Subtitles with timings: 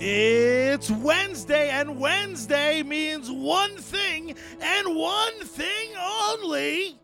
[0.00, 6.98] It's Wednesday, and Wednesday means one thing and one thing only.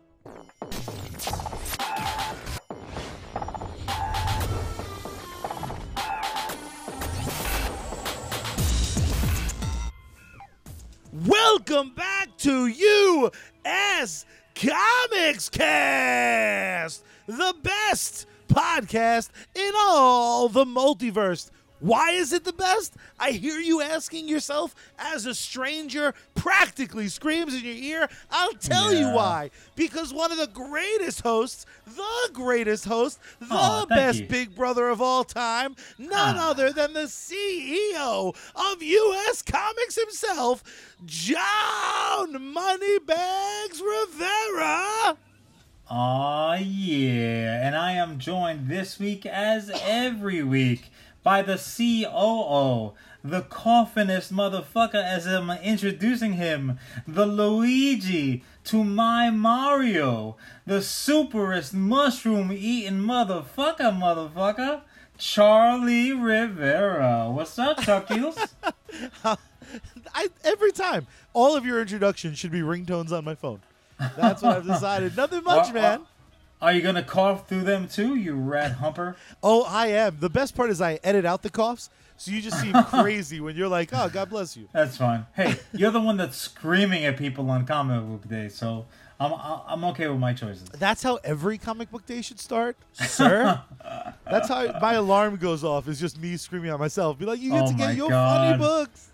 [11.25, 14.25] Welcome back to U.S.
[14.53, 21.49] Comics Cast, the best podcast in all the multiverse.
[21.81, 22.93] Why is it the best?
[23.19, 28.09] I hear you asking yourself as a stranger practically screams in your ear.
[28.29, 29.49] I'll tell you why.
[29.75, 34.27] Because one of the greatest hosts, the greatest host, the thank best you.
[34.27, 36.51] big brother of all time, none Ah.
[36.51, 40.63] other than the CEO of US Comics himself,
[41.03, 45.17] John Moneybags Rivera.
[45.89, 47.65] Aw, yeah.
[47.67, 50.89] And I am joined this week, as every week,
[51.23, 52.93] by the COO,
[53.23, 62.51] the coffinest motherfucker, as I'm introducing him, the Luigi to my Mario, the superest mushroom
[62.51, 64.81] eating motherfucker, motherfucker,
[65.17, 67.29] Charlie Rivera.
[67.31, 68.49] What's up, Chuckies?
[70.13, 73.61] I, every time, all of your introductions should be ringtones on my phone.
[74.17, 75.15] That's what I've decided.
[75.15, 76.01] Nothing much, man.
[76.61, 79.15] Are you gonna cough through them too, you rat humper?
[79.41, 80.17] Oh, I am.
[80.19, 83.55] The best part is I edit out the coughs, so you just seem crazy when
[83.55, 85.25] you're like, "Oh, God bless you." That's fine.
[85.35, 88.85] Hey, you're the one that's screaming at people on comic book day, so
[89.19, 89.33] I'm
[89.67, 90.69] I'm okay with my choices.
[90.69, 93.61] That's how every comic book day should start, sir.
[94.29, 95.87] That's how my alarm goes off.
[95.87, 97.17] Is just me screaming at myself.
[97.17, 98.59] Be like, "You get Oh to get your funny God.
[98.59, 99.07] books."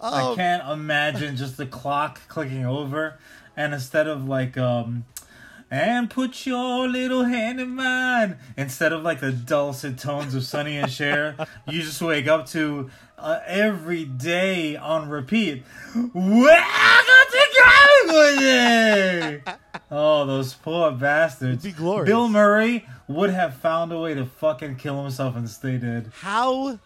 [0.00, 3.18] I Oh, can't imagine just the clock clicking over,
[3.56, 5.04] and instead of like um,
[5.70, 10.78] and put your little hand in mine, instead of like the dulcet tones of Sonny
[10.78, 11.34] and Cher,
[11.68, 15.64] you just wake up to uh, every day on repeat.
[15.94, 19.42] Welcome to Comic Book Day!
[19.90, 21.64] Oh, those poor bastards.
[21.64, 22.08] It'd be glorious.
[22.08, 26.10] Bill Murray would have found a way to fucking kill himself and stay dead.
[26.20, 26.78] how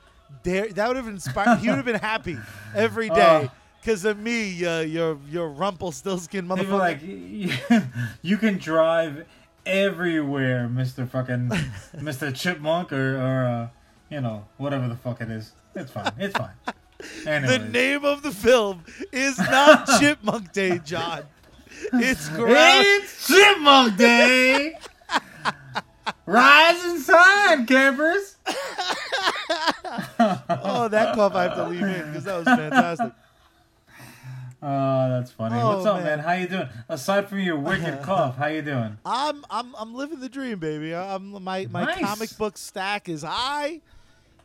[0.43, 1.59] dare that would have inspired?
[1.59, 2.37] he would have been happy
[2.75, 3.15] every day.
[3.23, 3.43] Oh.
[3.43, 3.51] day
[3.83, 6.79] because of me, uh, your your Rumpelstiltskin They were motherfucker.
[6.79, 7.83] like, "Y-
[8.23, 9.27] you can drive
[9.67, 11.51] everywhere, Mister Fucking
[12.01, 13.69] Mister Chipmunk, or or uh,
[14.09, 15.53] you know whatever the fuck it is.
[15.75, 16.13] It's fine.
[16.19, 16.55] It's fine.
[17.25, 21.23] the name of the film is not Chipmunk Day, John.
[21.95, 22.85] It's ground.
[22.87, 24.75] It's Chipmunk Day.
[26.27, 28.37] Rise and shine, campers.
[30.19, 33.13] Oh, that cough I have to leave in because that was fantastic.
[34.65, 35.57] Oh, that's funny.
[35.61, 36.05] Oh, What's up, man.
[36.05, 36.19] man.
[36.21, 36.69] How you doing?
[36.89, 38.97] Aside from your wicked cough, how you doing?
[39.05, 40.95] I'm I'm I'm living the dream, baby.
[40.95, 42.01] I'm my my Nice.
[42.01, 43.81] comic book stack is high,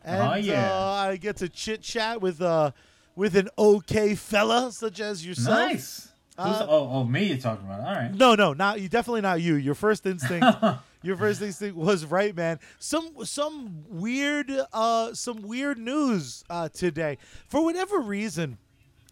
[0.04, 0.74] and Oh, yeah.
[0.74, 2.72] uh, I get to chit chat with uh
[3.16, 5.60] with an okay fella such as yourself.
[5.72, 6.08] Nice.
[6.36, 7.80] Uh, oh, oh, me you're talking about.
[7.80, 8.14] All right.
[8.14, 8.90] No, no, not you.
[8.90, 9.56] Definitely not you.
[9.56, 10.46] Your first instinct,
[11.04, 12.60] your first instinct was right, man.
[12.80, 17.18] Some some weird uh some weird news uh today.
[17.48, 18.60] For whatever reason,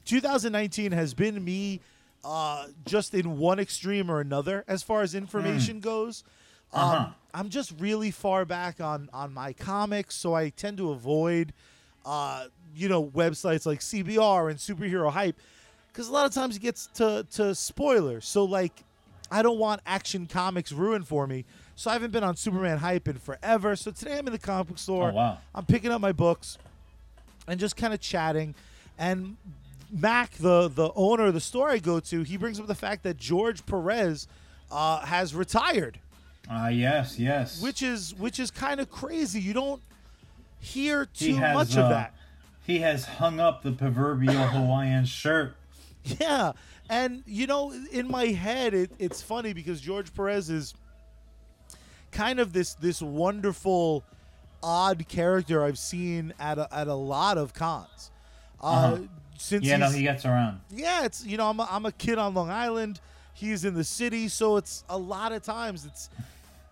[0.05, 1.81] 2019 has been me
[2.23, 6.23] uh just in one extreme or another as far as information goes.
[6.73, 7.09] Um, Uh-huh.
[7.33, 11.53] I'm just really far back on on my comics, so I tend to avoid
[12.05, 12.45] uh
[12.75, 15.37] you know websites like CBR and Superhero Hype
[15.91, 18.25] because a lot of times it gets to to spoilers.
[18.25, 18.83] So like,
[19.31, 21.45] I don't want Action Comics ruined for me.
[21.75, 23.75] So I haven't been on Superman hype in forever.
[23.75, 25.11] So today I'm in the comic book store.
[25.11, 25.37] Oh, wow.
[25.53, 26.57] I'm picking up my books
[27.47, 28.55] and just kind of chatting.
[28.97, 29.35] And
[29.91, 33.03] Mac, the the owner of the store I go to, he brings up the fact
[33.03, 34.27] that George Perez
[34.71, 35.99] uh, has retired,
[36.49, 37.61] Ah, yes, yes.
[37.61, 39.39] which is which is kind of crazy.
[39.41, 39.81] You don't
[40.59, 42.13] hear He too has, much uh, of that.
[42.65, 45.55] He has hung up the proverbial Hawaiian shirt.
[46.03, 46.53] Yeah,
[46.89, 50.73] and you know, in my head, it, it's funny because George Perez is
[52.11, 54.03] kind of this this wonderful,
[54.63, 58.11] odd character I've seen at a, at a lot of cons.
[58.61, 58.97] Uh, Uh-huh.
[59.37, 60.61] Since Yeah, no, he gets around.
[60.71, 62.99] yeah, it's you know I'm a, I'm a kid on Long Island.
[63.33, 66.09] He's in the city, so it's a lot of times it's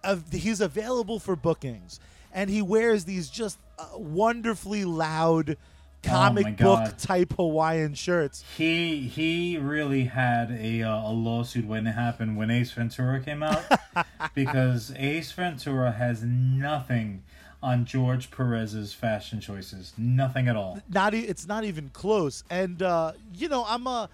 [0.03, 1.99] uh, he's available for bookings,
[2.33, 5.57] and he wears these just uh, wonderfully loud
[6.03, 6.97] comic Oh book God.
[6.99, 8.43] type Hawaiian shirts.
[8.57, 13.41] He he really had a uh, a lawsuit when it happened when Ace Ventura came
[13.43, 13.63] out
[14.35, 17.23] because Ace Ventura has nothing
[17.63, 19.93] on George Perez's fashion choices.
[19.97, 20.79] Nothing at all.
[20.89, 24.09] not e- it's not even close and uh you know i'm a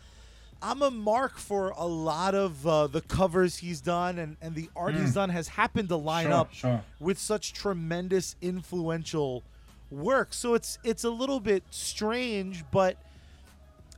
[0.62, 4.70] i'm a mark for a lot of uh, the covers he's done and and the
[4.76, 6.82] art he's done has happened to line Sure, up sure.
[7.00, 9.44] with such tremendous influential
[9.90, 10.34] work.
[10.34, 12.96] So it's it's a little bit strange, but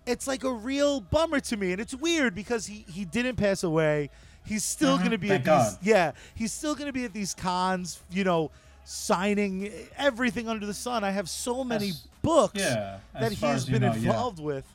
[0.06, 3.63] it's like a real bummer to me, and it's weird because he he didn't pass
[3.63, 4.09] away.
[4.45, 5.80] He's still Mhm, gonna be thank at these God.
[5.86, 6.12] yeah.
[6.33, 8.01] He's still gonna be at these cons.
[8.09, 8.51] You know,
[8.83, 11.04] signing everything under the sun.
[11.04, 13.95] I have so many As- books yeah, that he's been know, yeah.
[13.95, 14.66] involved with.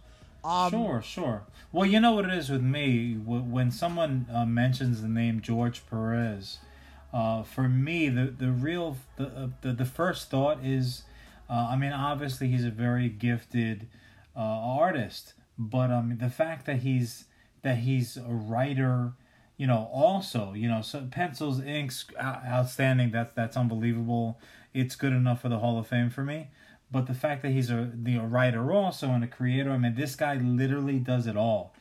[0.45, 1.43] Um, sure, sure.
[1.73, 3.15] Well, you know what it is with me.
[3.15, 6.59] When someone uh, mentions the name George Perez,
[7.13, 11.03] uh, for me, the the real the uh, the, the first thought is,
[11.51, 13.89] uh, I mean, obviously he's a very gifted
[14.37, 17.25] uh, artist, but um, the fact that he's
[17.63, 19.13] that he's a writer,
[19.57, 23.11] you know, also, you know, so pencils, inks, outstanding.
[23.11, 24.39] That's that's unbelievable.
[24.75, 26.49] It's good enough for the Hall of Fame for me.
[26.93, 29.95] But the fact that he's a the a writer also and a creator, I mean,
[29.95, 31.73] this guy literally does it all.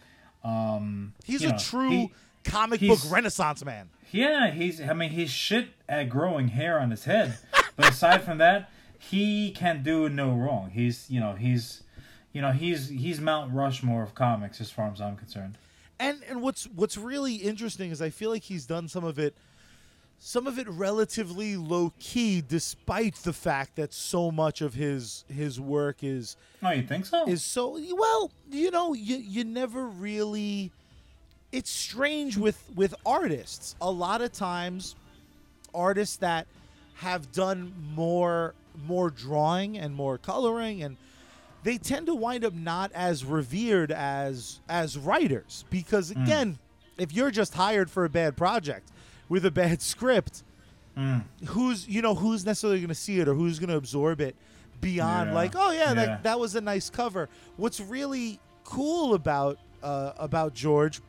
[0.44, 2.12] Um, He's a know, true he-
[2.44, 3.90] comic book renaissance man.
[4.12, 4.80] yeah, he's.
[4.82, 7.38] I mean, he's shit at growing hair on his head,
[7.76, 10.70] but aside from that, he can do no wrong.
[10.72, 11.84] He's, you know, he's,
[12.32, 15.58] you know, he's he's Mount Rushmore of comics as far as I'm concerned.
[16.00, 19.36] And and what's what's really interesting is I feel like he's done some of it
[20.18, 25.60] some of it relatively low key despite the fact that so much of his his
[25.60, 27.28] work is Oh, you think so?
[27.28, 30.72] is so well, you know, you you never really
[31.52, 33.76] it's strange with with artists.
[33.82, 34.96] A lot of times
[35.74, 36.48] artists that
[36.96, 38.54] have done more
[38.88, 40.98] more drawing and more coloring and
[41.66, 46.58] they tend to wind up not as revered as as writers because again,
[46.98, 48.90] if you're just hired for a bad project
[49.28, 50.44] with a bad script,
[50.98, 51.24] Mm.
[51.48, 54.34] who's you know who's necessarily going to see it or who's going to absorb it
[54.80, 55.36] beyond Yeah.
[55.36, 55.94] like oh yeah, Yeah.
[55.96, 57.28] that that was a nice cover.
[57.58, 61.02] What's really cool about uh, about George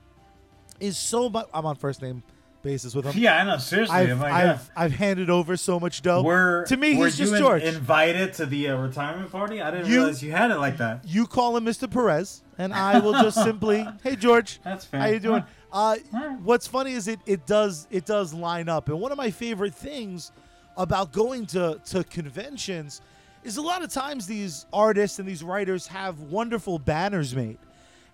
[0.80, 1.46] is so much.
[1.54, 2.24] I'm on first name
[2.66, 3.14] basis with him.
[3.16, 3.56] yeah, I know.
[3.58, 6.22] Seriously, I've, like, I've, I've handed over so much dough.
[6.22, 7.62] Were to me, were he's just in- George.
[7.62, 9.62] invited to the uh, retirement party?
[9.62, 11.00] I didn't You- realize you had it like that.
[11.06, 11.90] you call him Mr.
[11.90, 15.00] Perez, and I will just simply, hey George, That's fair.
[15.00, 15.44] how you doing?
[15.72, 15.96] Uh,
[16.42, 19.74] what's funny is it it does it does line up, and one of my favorite
[19.74, 20.32] things
[20.76, 23.00] about going to to conventions
[23.44, 27.58] is a lot of times these artists and these writers have wonderful banners made,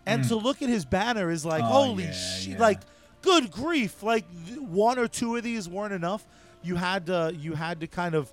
[0.07, 1.63] and to look at his banner is like.
[1.63, 2.59] Oh, holy yeah, shit, yeah.
[2.59, 2.81] like
[3.23, 4.25] good grief, like
[4.59, 6.25] one or two of these weren't enough.
[6.63, 8.33] You had to you had to kind of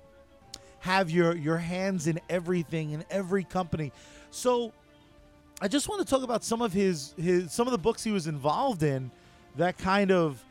[0.80, 3.92] have your your hands in everything in every company.
[4.30, 4.72] So
[5.60, 8.12] I just want to talk about some of his his some of the books he
[8.12, 9.10] was involved in
[9.56, 10.42] that kind of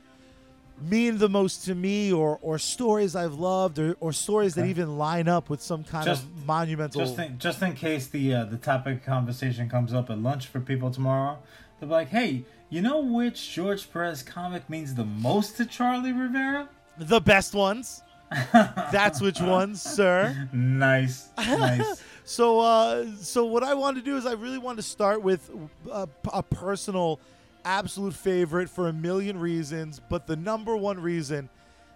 [0.82, 4.98] mean the most to me or or stories I've loved or, or stories that even
[4.98, 8.44] line up with some kind Just- of monumental Just in, just in case the uh,
[8.46, 11.38] the topic of conversation comes up at lunch for people tomorrow,
[11.80, 16.14] they'll be like, "Hey, you know which George Perez comic means the most to Charlie
[16.14, 18.04] Rivera?" the best ones.
[18.54, 20.50] That's which ones, sir.
[20.54, 22.04] Nice, nice.
[22.30, 25.50] So, uh, so what I want to do is I really want to start with
[25.92, 27.20] a, a personal,
[27.66, 31.50] absolute favorite for a million reasons, but the number one reason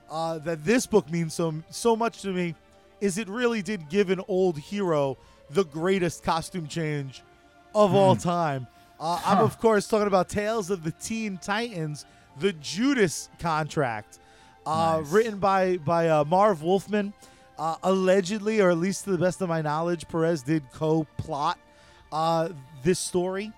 [0.09, 2.55] uh, that this book means so so much to me
[2.99, 5.19] is it really did give an old hero
[5.51, 7.21] the greatest costume change
[7.75, 8.65] of all time.
[8.99, 12.05] Uh, I'm of course talking about Tales of the Teen Titans,
[12.39, 14.19] the Judas contract,
[14.65, 15.11] uh, Nice.
[15.11, 17.13] written by by uh, Marv Wolfman.
[17.57, 21.59] Uh, allegedly, or at least to the best of my knowledge, Perez did co-plot
[22.11, 22.49] uh,
[22.81, 23.51] this story.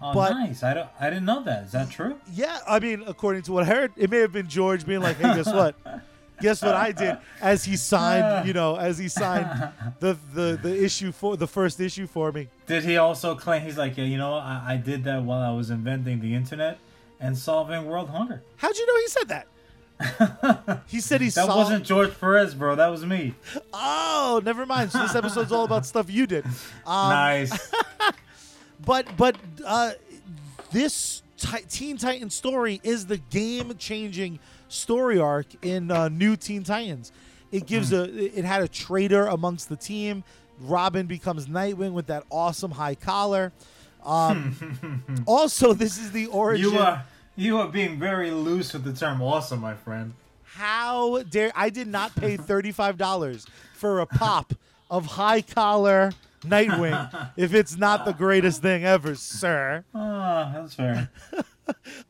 [0.00, 0.62] Oh, But- nice.
[0.62, 0.88] I don't.
[1.00, 1.64] I didn't know that.
[1.64, 2.16] Is that true?
[2.32, 5.16] Yeah, I mean, according to what I heard, it may have been George being like,
[5.16, 5.74] "Hey, guess what?
[6.40, 9.46] guess what I did?" As he signed, you know, as he signed
[10.00, 12.48] the the the issue for the first issue for me.
[12.66, 15.54] Did he also claim he's like, yeah, you know, I, I did that while I
[15.54, 16.78] was inventing the internet
[17.20, 18.42] and solving world hunger.
[18.56, 19.46] How'd you know he said that?
[20.86, 22.74] He said he That wasn't George Perez, bro.
[22.74, 23.34] That was me.
[23.72, 24.90] Oh, never mind.
[24.92, 26.44] So this episode's all about stuff you did.
[26.86, 27.72] Um, nice.
[28.84, 29.92] But but uh,
[30.72, 34.40] this ti- Teen Titan story is the game-changing
[34.74, 37.12] story arc in uh, New Teen Titans.
[37.52, 37.96] It gives Hmm.
[37.96, 40.24] a it had a traitor amongst the team.
[40.60, 43.52] Robin becomes Nightwing with that awesome high collar.
[44.04, 46.72] Um, also, this is the origin.
[46.72, 47.04] You are
[47.36, 50.12] you are being very loose with the term awesome, my friend.
[50.44, 54.54] How dare I did not pay thirty-five dollars for a pop
[54.90, 56.12] of high collar
[56.42, 59.84] Nightwing if it's not the greatest thing ever, sir.
[59.94, 61.10] Ah, that's fair.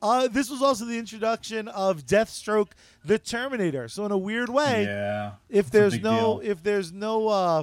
[0.05, 3.89] Uh, this was also the introduction of Deathstroke, the Terminator.
[3.89, 5.33] So in a weird way, Yeah.
[5.49, 6.51] if there's no deal.
[6.51, 7.63] if there's no uh,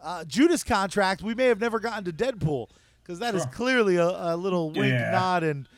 [0.00, 2.68] uh, Judas contract, we may have never gotten to Deadpool
[3.02, 3.50] because that is Sure.
[3.50, 5.10] clearly a, a little wink, Yeah.
[5.10, 5.68] nod, and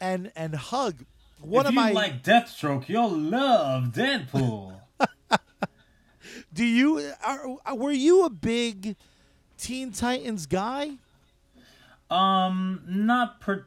[0.00, 1.04] and and hug.
[1.40, 4.80] One if of you my like Deathstroke, you'll love Deadpool.
[6.54, 8.94] Do you are, were you a big
[9.56, 10.92] Teen Titans guy?
[12.08, 13.66] Um, not particularly,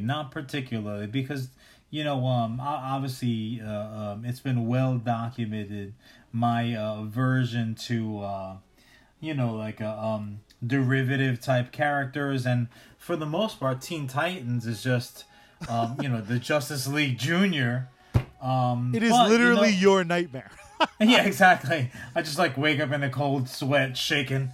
[0.00, 1.48] not particularly, because
[1.90, 5.94] you know, um, obviously, uh, um, it's been well documented
[6.32, 8.56] my uh, aversion to, uh,
[9.20, 14.66] you know, like a um derivative type characters, and for the most part, Teen Titans
[14.66, 15.24] is just,
[15.68, 17.88] um, you know, the Justice League Junior.
[18.42, 20.50] Um, it is but, literally you know, your nightmare.
[21.00, 21.90] yeah, exactly.
[22.14, 24.50] I just like wake up in the cold sweat, shaking,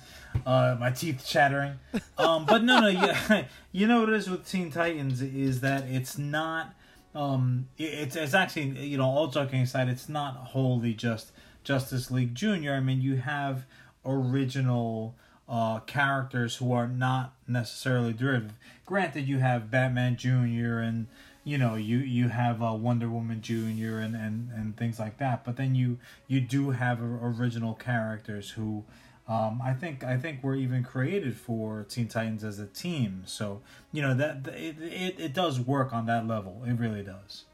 [0.46, 1.78] uh, my teeth chattering.
[2.18, 5.84] Um, but no, no, you, you know what it is with Teen Titans is that
[5.88, 6.74] it's not.
[7.14, 12.10] Um, it, it's it's actually you know all joking aside, it's not wholly just Justice
[12.10, 12.74] League Junior.
[12.74, 13.66] I mean, you have
[14.04, 15.14] original
[15.48, 18.56] uh, characters who are not necessarily derivative.
[18.86, 21.06] Granted, you have Batman Junior and
[21.42, 25.44] you know you you have uh, Wonder Woman Junior and, and and things like that.
[25.44, 28.84] But then you you do have original characters who.
[29.26, 33.62] Um, I think I think we're even created for Teen Titans as a team, so
[33.90, 36.62] you know that it, it, it does work on that level.
[36.66, 37.44] It really does.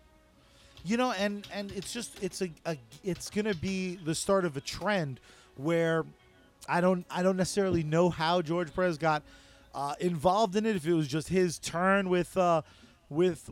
[0.84, 4.56] You know, and and it's just it's a, a it's gonna be the start of
[4.56, 5.20] a trend
[5.56, 6.04] where
[6.68, 9.22] I don't I don't necessarily know how George Perez got
[9.72, 10.74] uh, involved in it.
[10.74, 12.62] If it was just his turn with uh,
[13.08, 13.48] with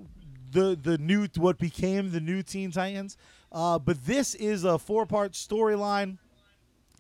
[0.50, 3.16] the the new what became the new Teen Titans.
[3.52, 6.18] Uh, but this is a four part storyline.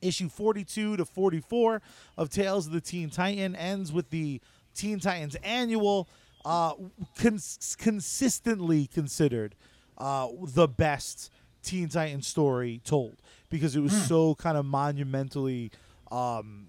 [0.00, 1.82] Issue 42 to 44
[2.16, 4.40] of Tales of the Teen Titan ends with the
[4.74, 6.08] Teen Titans annual,
[6.44, 6.74] uh,
[7.16, 9.54] cons- consistently considered
[9.98, 11.30] uh, the best
[11.62, 13.16] Teen Titan story told
[13.50, 14.06] because it was mm.
[14.06, 15.70] so kind of monumentally
[16.10, 16.66] um,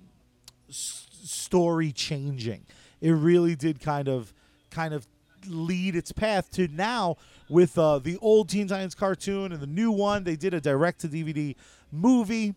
[0.68, 2.66] s- story changing.
[3.02, 4.34] It really did kind of
[4.72, 5.08] kind of
[5.48, 7.18] lead its path to now
[7.50, 10.24] with uh, the old Teen Titans cartoon and the new one.
[10.24, 11.56] They did a direct to DVD
[11.92, 12.56] movie.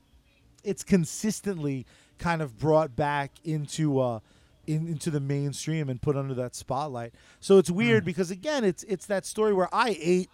[0.64, 1.86] It's consistently
[2.18, 4.20] kind of brought back into uh,
[4.66, 7.14] in, into the mainstream and put under that spotlight.
[7.40, 8.06] So it's weird mm.
[8.06, 10.30] because again, it's it's that story where I ate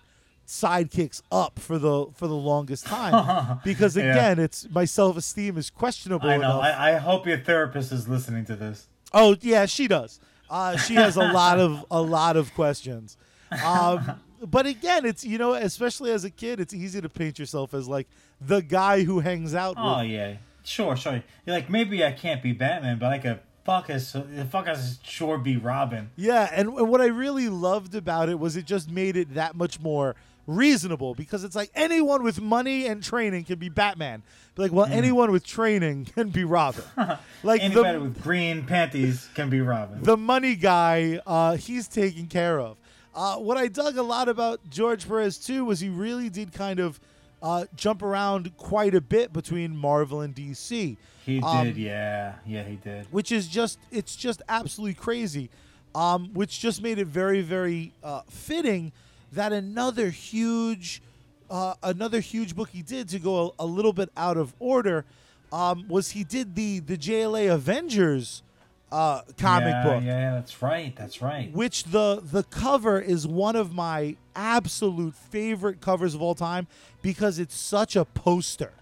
[0.47, 4.45] sidekicks up for the for the longest time because again, yeah.
[4.45, 6.29] it's my self esteem is questionable.
[6.29, 6.61] I know.
[6.61, 8.89] I, I hope your therapist is listening to this.
[9.13, 10.21] Oh yeah, she does.
[10.51, 13.17] Uh, she has a lot of a lot of questions.
[13.65, 17.75] Um, but again, it's you know, especially as a kid, it's easy to paint yourself
[17.75, 18.09] as like
[18.41, 19.77] the guy who hangs out.
[19.79, 20.11] Oh with.
[20.11, 21.23] yeah, sure, sure.
[21.47, 24.17] You're like maybe I can't be Batman, but I could fuck us,
[24.51, 26.11] fuck us, sure be Robin.
[26.17, 29.55] Yeah, and, and what I really loved about it was it just made it that
[29.55, 30.17] much more
[30.49, 34.23] reasonable because it's like anyone with money and training can be Batman.
[34.55, 34.93] But like, well, mm.
[34.93, 36.83] anyone with training can be Robin.
[37.43, 40.03] like anybody the, with green panties can be Robin.
[40.03, 42.79] The money guy, uh, he's taken care of.
[43.19, 46.79] Uh, what I dug a lot about George Perez too was he really did kind
[46.79, 47.01] of
[47.43, 50.97] uh, jump around quite a bit between Marvel and DC.
[51.27, 53.09] He um, did, yeah, yeah, he did.
[53.11, 55.51] Which is just it's just absolutely crazy.
[55.97, 58.93] Um, which just made it very, very uh, fitting
[59.33, 61.03] that another huge,
[61.51, 65.05] uh, another huge book he did to go a, a little bit out of order
[65.51, 68.45] um, was he did the the JLA Avengers
[68.91, 70.03] uh, comic yeah, book.
[70.05, 70.95] Yeah, that's right.
[70.97, 71.53] That's right.
[71.53, 76.67] Which the the cover is one of my absolute favorite covers of all time
[77.03, 78.73] because it's such a poster.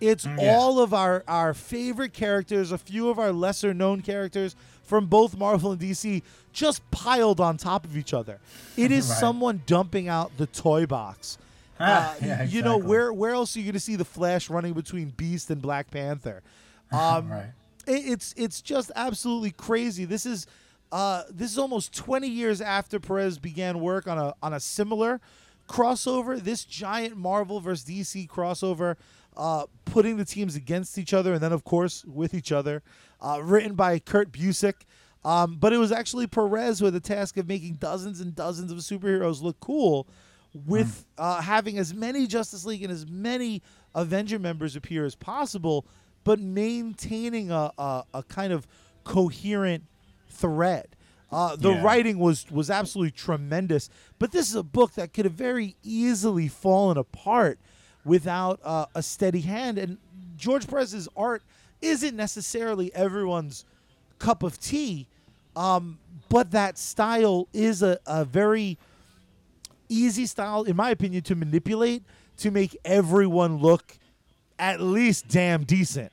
[0.00, 0.54] It's mm, yeah.
[0.54, 5.36] all of our our favorite characters, a few of our lesser known characters from both
[5.36, 6.22] Marvel and DC
[6.52, 8.38] just piled on top of each other.
[8.76, 9.18] It is right.
[9.18, 11.38] someone dumping out the toy box.
[11.80, 12.56] Ah, uh, yeah, exactly.
[12.56, 15.50] You know where where else are you going to see the Flash running between Beast
[15.50, 16.42] and Black Panther?
[16.92, 17.50] Um, right.
[17.86, 20.04] It, it's it's just absolutely crazy.
[20.04, 20.46] This is
[20.92, 25.20] uh, this is almost 20 years after Perez began work on a on a similar
[25.68, 26.40] crossover.
[26.40, 28.96] This giant Marvel versus DC crossover,
[29.36, 32.82] uh, putting the teams against each other and then of course with each other.
[33.20, 34.74] Uh, written by Kurt Busiek.
[35.24, 38.78] Um, but it was actually Perez with the task of making dozens and dozens of
[38.78, 40.06] superheroes look cool
[40.64, 41.22] with mm.
[41.22, 43.62] uh, having as many Justice League and as many
[43.94, 45.86] Avenger members appear as possible,
[46.26, 48.66] but maintaining a, a, a kind of
[49.04, 49.84] coherent
[50.28, 50.88] thread.
[51.30, 51.82] Uh, the yeah.
[51.84, 56.48] writing was was absolutely tremendous, but this is a book that could have very easily
[56.48, 57.60] fallen apart
[58.04, 59.78] without uh, a steady hand.
[59.78, 59.98] And
[60.36, 61.44] George Perez's art
[61.80, 63.64] isn't necessarily everyone's
[64.18, 65.06] cup of tea,
[65.54, 65.96] um,
[66.28, 68.78] but that style is a, a very
[69.88, 72.02] easy style, in my opinion, to manipulate
[72.38, 73.96] to make everyone look
[74.58, 76.10] at least damn decent.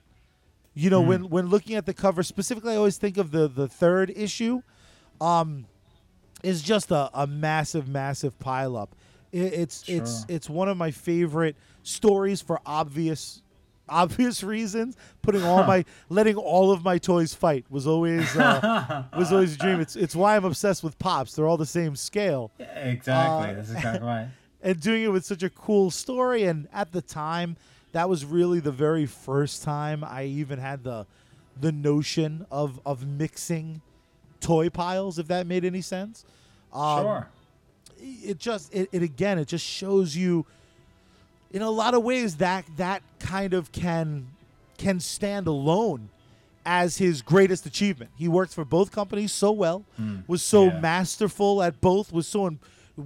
[0.74, 1.08] You know, mm.
[1.08, 4.62] when when looking at the cover specifically, I always think of the the third issue.
[5.22, 5.68] Um,
[6.44, 8.90] is just a, a massive, massive pileup.
[9.32, 9.98] It, it's sure.
[9.98, 13.42] it's it's one of my favorite stories for obvious
[13.90, 14.96] obvious reasons.
[15.22, 19.58] Putting all my, letting all of my toys fight was always uh, was always a
[19.58, 19.80] dream.
[19.80, 21.36] It's it's why I'm obsessed with pops.
[21.36, 22.52] They're all the same scale.
[22.60, 23.50] Yeah, exactly.
[23.50, 24.28] Uh, That's exactly right.
[24.62, 26.44] and doing it with such a cool story.
[26.44, 27.58] And at the time,
[27.94, 31.08] that was really the very first time I even had the
[31.60, 33.82] the notion of of mixing
[34.42, 36.26] toy piles, if that made any sense.
[36.74, 37.30] Um, sure.
[38.00, 40.46] It just it, it again it just shows you
[41.52, 44.28] in a lot of ways that that kind of can
[44.78, 46.10] can stand alone
[46.66, 48.10] as his greatest achievement.
[48.16, 49.86] He worked for both companies so well,
[50.28, 50.80] was so yeah.
[50.80, 52.60] masterful at both, was so in,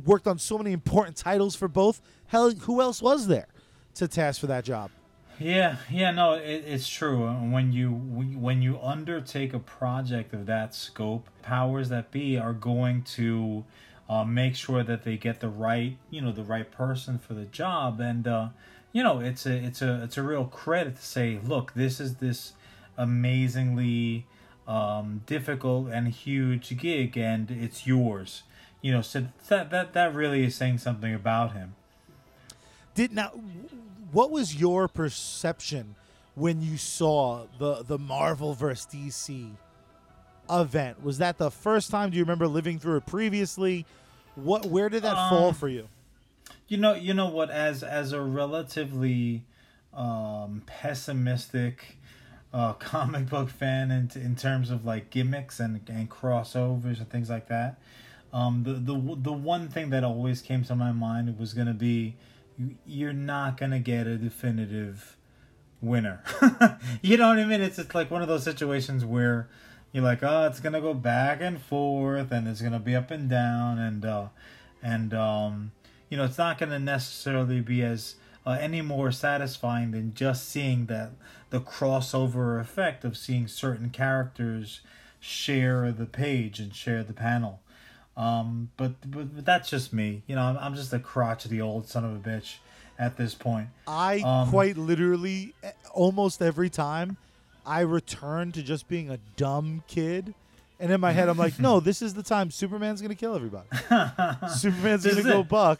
[0.05, 2.01] worked on so many important titles for both.
[2.27, 3.47] Hell, who else was there
[3.97, 4.91] to task for that job?
[5.39, 7.27] Yeah, yeah, no, it, it's true.
[7.27, 13.03] When you when you undertake a project of that scope, powers that be are going
[13.03, 13.63] to
[14.09, 17.45] uh, make sure that they get the right, you know, the right person for the
[17.45, 18.49] job, and uh,
[18.91, 22.15] you know, it's a it's a it's a real credit to say, look, this is
[22.15, 22.53] this
[22.97, 24.25] amazingly
[24.67, 28.41] um, difficult and huge gig, and it's yours.
[28.81, 31.75] You know, so that that that really is saying something about him.
[32.97, 33.29] Did now,
[34.11, 35.93] what was your perception
[36.33, 39.51] when you saw the the Marvel vs DC
[40.49, 41.03] event?
[41.03, 42.09] Was that the first time?
[42.09, 43.85] Do you remember living through it previously?
[44.33, 45.89] What where did that fall Um, for you?
[46.67, 47.51] You know, you know what?
[47.51, 49.43] As as a relatively
[49.93, 51.97] um, pessimistic
[52.51, 57.29] uh, comic book fan, in in terms of like gimmicks and and crossovers and things
[57.29, 57.79] like that,
[58.33, 62.15] um, the the the one thing that always came to my mind was gonna be,
[62.85, 65.17] you're not gonna get a definitive
[65.81, 66.23] winner.
[67.01, 67.61] you know what I mean?
[67.61, 69.47] It's it's like one of those situations where
[69.91, 73.29] you're like, oh, it's gonna go back and forth, and it's gonna be up and
[73.29, 74.27] down, and uh,
[74.81, 75.71] and um,
[76.09, 80.85] you know, it's not gonna necessarily be as uh, any more satisfying than just seeing
[80.87, 81.11] that
[81.49, 84.81] the crossover effect of seeing certain characters
[85.19, 87.61] share the page and share the panel.
[88.17, 90.23] Um, but, but but that's just me.
[90.27, 92.55] You know, I'm, I'm just a crotchety old son of a bitch
[92.97, 93.67] at this point.
[93.87, 97.17] I um, quite literally eh, almost every time
[97.65, 100.33] I return to just being a dumb kid.
[100.79, 103.35] And in my head, I'm like, no, this is the time Superman's going to kill
[103.35, 103.67] everybody.
[104.55, 105.79] Superman's going to go buck.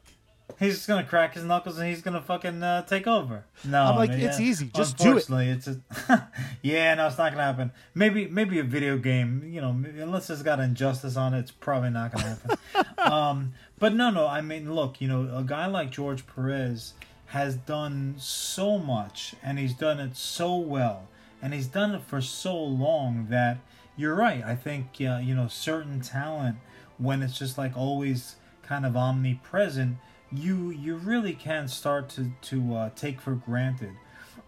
[0.59, 3.45] He's just gonna crack his knuckles and he's gonna fucking uh, take over.
[3.63, 4.45] No, I'm like, it's yeah.
[4.45, 4.71] easy.
[4.73, 5.29] Just do it.
[5.29, 5.79] It's a,
[6.61, 7.71] yeah, no, it's not gonna happen.
[7.93, 9.43] Maybe, maybe a video game.
[9.45, 12.57] You know, unless it's got injustice on it, it's probably not gonna happen.
[13.11, 14.25] um, but no, no.
[14.25, 16.93] I mean, look, you know, a guy like George Perez
[17.27, 21.07] has done so much, and he's done it so well,
[21.41, 23.59] and he's done it for so long that
[23.95, 24.43] you're right.
[24.43, 26.57] I think uh, you know certain talent
[26.97, 29.97] when it's just like always kind of omnipresent
[30.31, 33.93] you you really can start to to uh, take for granted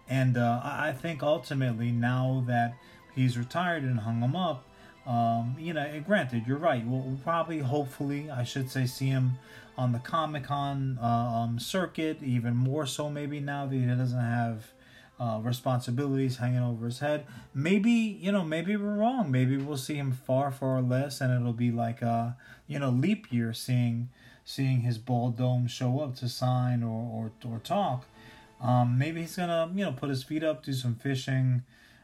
[0.08, 2.74] and uh, I think ultimately now that
[3.14, 4.64] he's retired and hung him up
[5.06, 9.38] um, you know granted you're right we'll, we'll probably hopefully I should say see him
[9.78, 14.20] on the Comic Con uh, um, circuit even more so maybe now that he doesn't
[14.20, 14.72] have
[15.20, 17.26] uh, responsibilities hanging over his head.
[17.52, 19.30] Maybe you know, maybe we're wrong.
[19.30, 23.30] Maybe we'll see him far, far less, and it'll be like a you know leap
[23.30, 24.08] year seeing
[24.50, 28.06] seeing his bald dome show up to sign or or, or talk.
[28.60, 31.62] Um, maybe he's gonna you know put his feet up, do some fishing.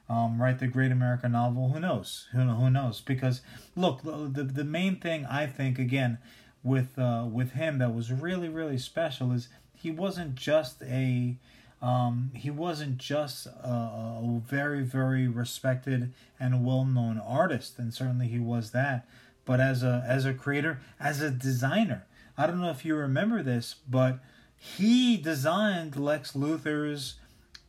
[0.09, 1.71] Um, write the great American novel.
[1.71, 2.29] Who knows?
[2.33, 3.01] Who who knows?
[3.01, 3.43] Because
[3.75, 6.19] look, the the main thing I think again
[6.63, 11.37] with uh, with him that was really really special is he wasn't just a
[11.83, 18.39] um, he wasn't just a, a very, very respected and well-known artist, and certainly he
[18.39, 19.07] was that.
[19.45, 22.07] But as a as a creator, as a designer,
[22.39, 24.19] I don't know if you remember this, but
[24.57, 27.15] he designed Lex Luthor's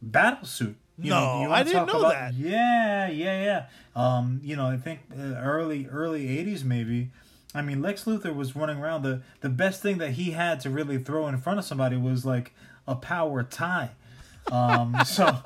[0.01, 0.75] battle suit.
[0.99, 2.34] You No, you I didn't know about- that.
[2.34, 3.65] Yeah, yeah, yeah.
[3.95, 7.12] Um, you know, I think uh, early early '80s maybe.
[7.56, 9.03] I mean, Lex Luthor was running around.
[9.03, 12.25] the The best thing that he had to really throw in front of somebody was
[12.25, 12.53] like
[12.88, 13.91] a power tie.
[14.51, 15.38] Um, so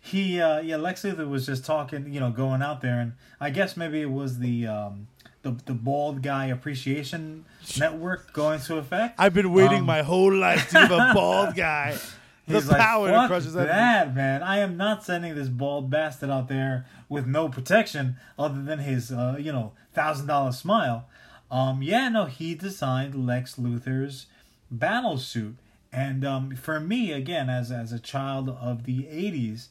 [0.00, 3.50] he, uh, yeah, Lex Luthor was just talking, you know, going out there, and I
[3.50, 5.08] guess maybe it was the um,
[5.42, 7.44] the the bald guy appreciation
[7.78, 9.14] network going to effect.
[9.18, 11.96] I've been waiting Um, my whole life to give a bald guy
[12.46, 13.70] the like, power to Fuck crush his enemy.
[13.70, 14.42] that, man.
[14.42, 19.12] I am not sending this bald bastard out there with no protection other than his,
[19.12, 21.06] uh, you know, thousand dollar smile.
[21.50, 24.26] Um, yeah, no, he designed Lex Luthor's
[24.70, 25.56] battle suit,
[25.92, 29.66] and um, for me, again, as as a child of the '80s,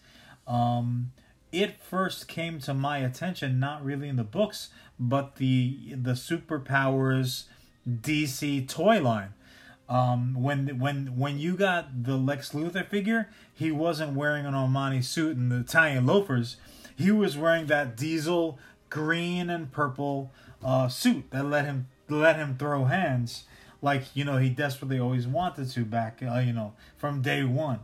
[0.47, 1.11] um,
[1.51, 7.45] it first came to my attention not really in the books, but the the superpowers
[7.87, 9.33] DC toy line.
[9.87, 15.03] Um, when when when you got the Lex Luthor figure, he wasn't wearing an Armani
[15.03, 16.57] suit and the Italian loafers.
[16.95, 18.59] He was wearing that diesel
[18.89, 20.31] green and purple
[20.63, 23.45] uh, suit that let him let him throw hands
[23.81, 27.79] like you know he desperately always wanted to back uh, you know from day one.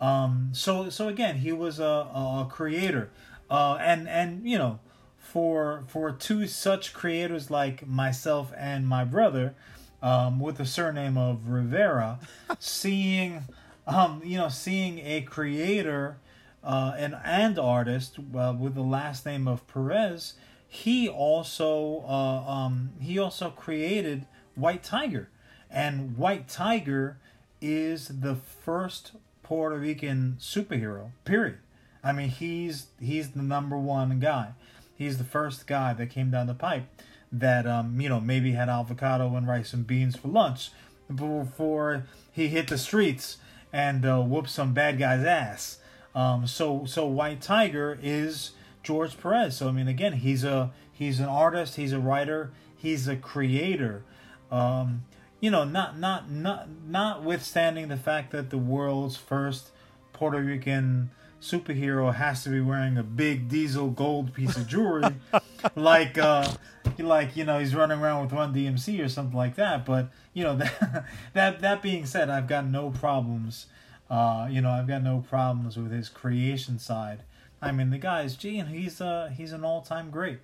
[0.00, 3.10] Um, so so again, he was a, a creator,
[3.50, 4.80] uh, and and you know
[5.18, 9.54] for for two such creators like myself and my brother,
[10.02, 12.18] um, with the surname of Rivera,
[12.58, 13.44] seeing
[13.86, 16.18] um, you know seeing a creator
[16.62, 20.34] uh, and and artist uh, with the last name of Perez,
[20.68, 25.28] he also uh, um, he also created White Tiger,
[25.70, 27.18] and White Tiger
[27.60, 29.12] is the first
[29.44, 31.12] Puerto Rican superhero.
[31.24, 31.58] Period.
[32.02, 34.54] I mean, he's he's the number one guy.
[34.96, 36.84] He's the first guy that came down the pipe
[37.30, 40.70] that um, you know maybe had avocado and rice and beans for lunch
[41.14, 43.38] before he hit the streets
[43.72, 45.78] and uh, whooped some bad guy's ass.
[46.14, 48.52] Um, so so White Tiger is
[48.82, 49.56] George Perez.
[49.56, 54.04] So I mean, again, he's a he's an artist, he's a writer, he's a creator.
[54.50, 55.04] Um,
[55.44, 59.72] you know, not not not notwithstanding the fact that the world's first
[60.14, 65.04] Puerto Rican superhero has to be wearing a big diesel gold piece of jewelry,
[65.74, 66.50] like uh,
[66.98, 69.84] like you know he's running around with Run DMC or something like that.
[69.84, 71.04] But you know that
[71.34, 73.66] that that being said, I've got no problems.
[74.08, 77.22] Uh, you know, I've got no problems with his creation side.
[77.60, 80.38] I mean, the guy's gee, and he's uh he's an all time great.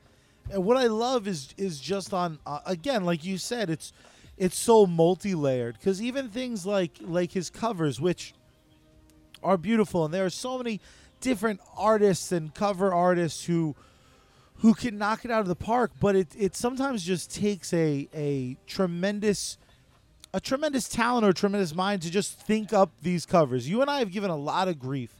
[0.50, 3.94] And what I love is is just on uh, again, like you said, it's
[4.40, 8.32] it's so multi layered because even things like like his covers, which
[9.42, 10.80] are beautiful, and there are so many
[11.20, 13.76] different artists and cover artists who
[14.56, 18.08] who can knock it out of the park, but it it sometimes just takes a
[18.14, 19.58] a tremendous
[20.32, 23.68] a tremendous talent or a tremendous mind to just think up these covers.
[23.68, 25.14] You and I have given a lot of grief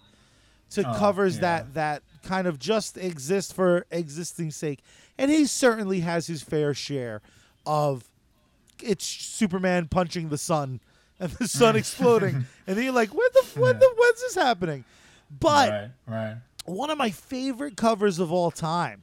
[0.71, 1.41] to Oh, covers yeah.
[1.41, 4.81] that that kind of just exist for existing sake,
[5.19, 7.21] and he certainly has his fair share
[7.67, 8.10] of
[8.83, 10.81] it's Superman punching the sun
[11.19, 14.85] and the sun exploding, and then you're like, what the what the when's this happening?
[15.39, 16.37] But right, right.
[16.65, 19.03] one of my favorite covers of all time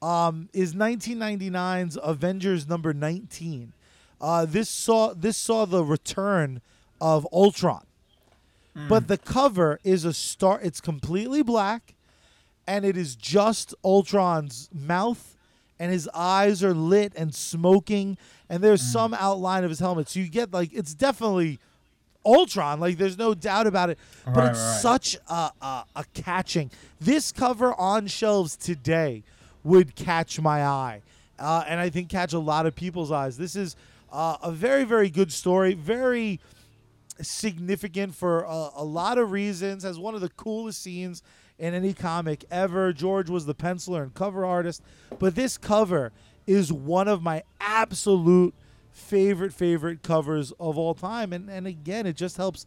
[0.00, 3.72] um, is 1999's Avengers number 19.
[4.20, 6.60] Uh, this saw this saw the return
[7.00, 7.86] of Ultron,
[8.88, 10.60] but the cover is a star.
[10.60, 11.94] It's completely black,
[12.66, 15.36] and it is just Ultron's mouth,
[15.78, 20.08] and his eyes are lit and smoking, and there's some outline of his helmet.
[20.08, 21.58] So you get like it's definitely
[22.24, 22.80] Ultron.
[22.80, 23.98] Like there's no doubt about it.
[24.24, 24.80] But it's right.
[24.80, 26.70] such a, a a catching.
[27.00, 29.22] This cover on shelves today
[29.64, 31.02] would catch my eye,
[31.38, 33.36] uh, and I think catch a lot of people's eyes.
[33.36, 33.76] This is
[34.12, 35.74] uh, a very very good story.
[35.74, 36.40] Very
[37.20, 39.84] significant for a, a lot of reasons.
[39.84, 41.22] Has one of the coolest scenes
[41.58, 42.92] in any comic ever.
[42.92, 44.82] George was the penciler and cover artist,
[45.18, 46.12] but this cover
[46.46, 48.54] is one of my absolute
[48.90, 51.32] favorite favorite covers of all time.
[51.32, 52.66] And and again, it just helps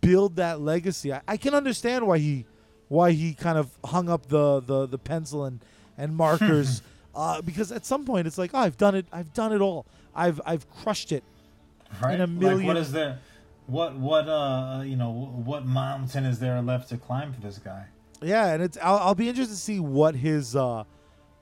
[0.00, 1.12] build that legacy.
[1.12, 2.46] I, I can understand why he
[2.88, 5.60] why he kind of hung up the the, the pencil and
[5.98, 6.82] and markers.
[7.14, 9.06] Uh, because at some point it's like, oh, I've done it.
[9.10, 9.86] I've done it all.
[10.14, 11.24] I've I've crushed it.
[12.02, 12.14] right?
[12.14, 13.18] in a Like, million- what is there?
[13.66, 17.86] What what uh you know what mountain is there left to climb for this guy?
[18.26, 20.84] Yeah, and it's I'll, I'll be interested to see what his uh,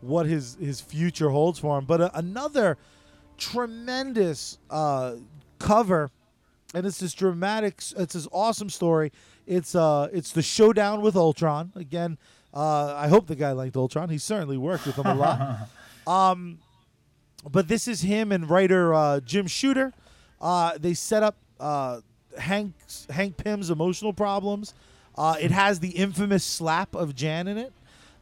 [0.01, 1.85] what his his future holds for him.
[1.85, 2.77] But uh, another
[3.39, 5.17] tremendous uh,
[5.59, 6.11] cover,
[6.75, 7.83] and it's this dramatic.
[7.97, 9.13] It's this awesome story.
[9.47, 12.19] It's uh it's the showdown with Ultron again.
[12.53, 14.09] Uh, I hope the guy liked Ultron.
[14.11, 15.69] He certainly worked with him a lot.
[16.07, 16.59] Um,
[17.51, 19.95] but this is him and writer uh, Jim Shooter.
[20.39, 22.03] Uh, they set up uh,
[22.39, 22.75] Hank
[23.09, 24.75] Hank Pym's emotional problems.
[25.17, 27.73] Uh, it has the infamous slap of Jan in it,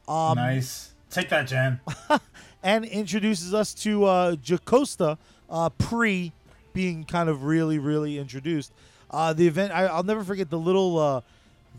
[0.07, 0.93] um, nice.
[1.09, 1.79] Take that, Jan.
[2.63, 5.17] and introduces us to uh, Jocasta
[5.49, 6.33] uh, pre
[6.73, 8.71] being kind of really really introduced.
[9.11, 11.21] Uh, the event I, I'll never forget the little uh,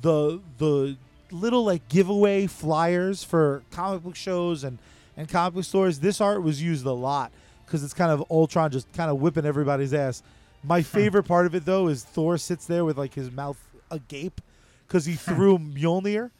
[0.01, 0.97] the the
[1.31, 4.79] little like giveaway flyers for comic book shows and
[5.17, 5.99] and comic book stores.
[5.99, 7.33] This art was used a lot
[7.67, 10.23] because it's kind of Ultron just kind of whipping everybody's ass.
[10.63, 13.59] My favorite part of it though is Thor sits there with like his mouth
[13.91, 14.41] agape
[14.87, 16.31] because he threw Mjolnir,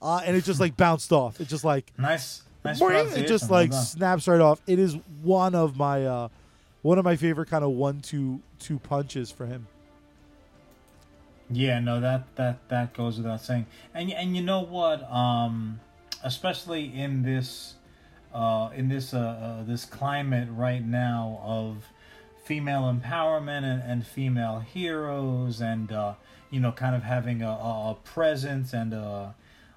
[0.00, 1.40] uh, and it just like bounced off.
[1.40, 2.42] It just like Nice.
[2.64, 2.80] Nice.
[3.16, 3.82] It just like done.
[3.82, 4.60] snaps right off.
[4.66, 6.28] It is one of my uh,
[6.82, 9.66] one of my favorite kind of one two two punches for him.
[11.50, 13.66] Yeah, no, that that that goes without saying.
[13.94, 15.02] And and you know what?
[15.10, 15.80] Um,
[16.22, 17.74] especially in this,
[18.32, 21.88] uh, in this uh, uh this climate right now of
[22.44, 26.14] female empowerment and, and female heroes and uh,
[26.52, 29.34] you know kind of having a, a presence and a,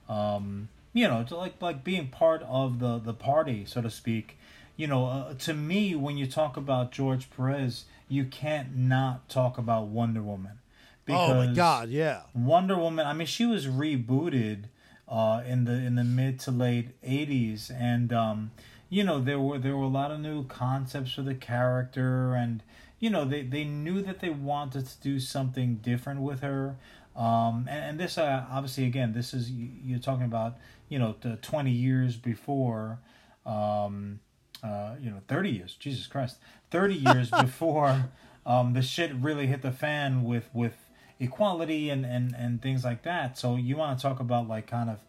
[0.07, 4.37] um, you know to like like being part of the the party so to speak.
[4.75, 9.57] You know uh, to me when you talk about George Perez you can't not talk
[9.57, 10.59] about Wonder Woman.
[11.07, 12.23] Oh my god, yeah.
[12.33, 14.65] Wonder Woman I mean she was rebooted
[15.07, 18.51] uh, in the in the mid to late 80s and um,
[18.89, 22.63] you know there were there were a lot of new concepts for the character and
[23.05, 26.75] you know they, they knew that they wanted to do something different with her.
[27.15, 30.57] Um, and, and this uh, obviously again this is you're talking about
[30.89, 32.99] you know the 20 years before
[33.45, 34.19] um,
[34.63, 36.37] uh, you know 30 years jesus christ
[36.71, 38.09] 30 years before
[38.45, 40.75] um, the shit really hit the fan with with
[41.19, 43.37] equality and and and things like that.
[43.37, 44.99] So you want to talk about like kind of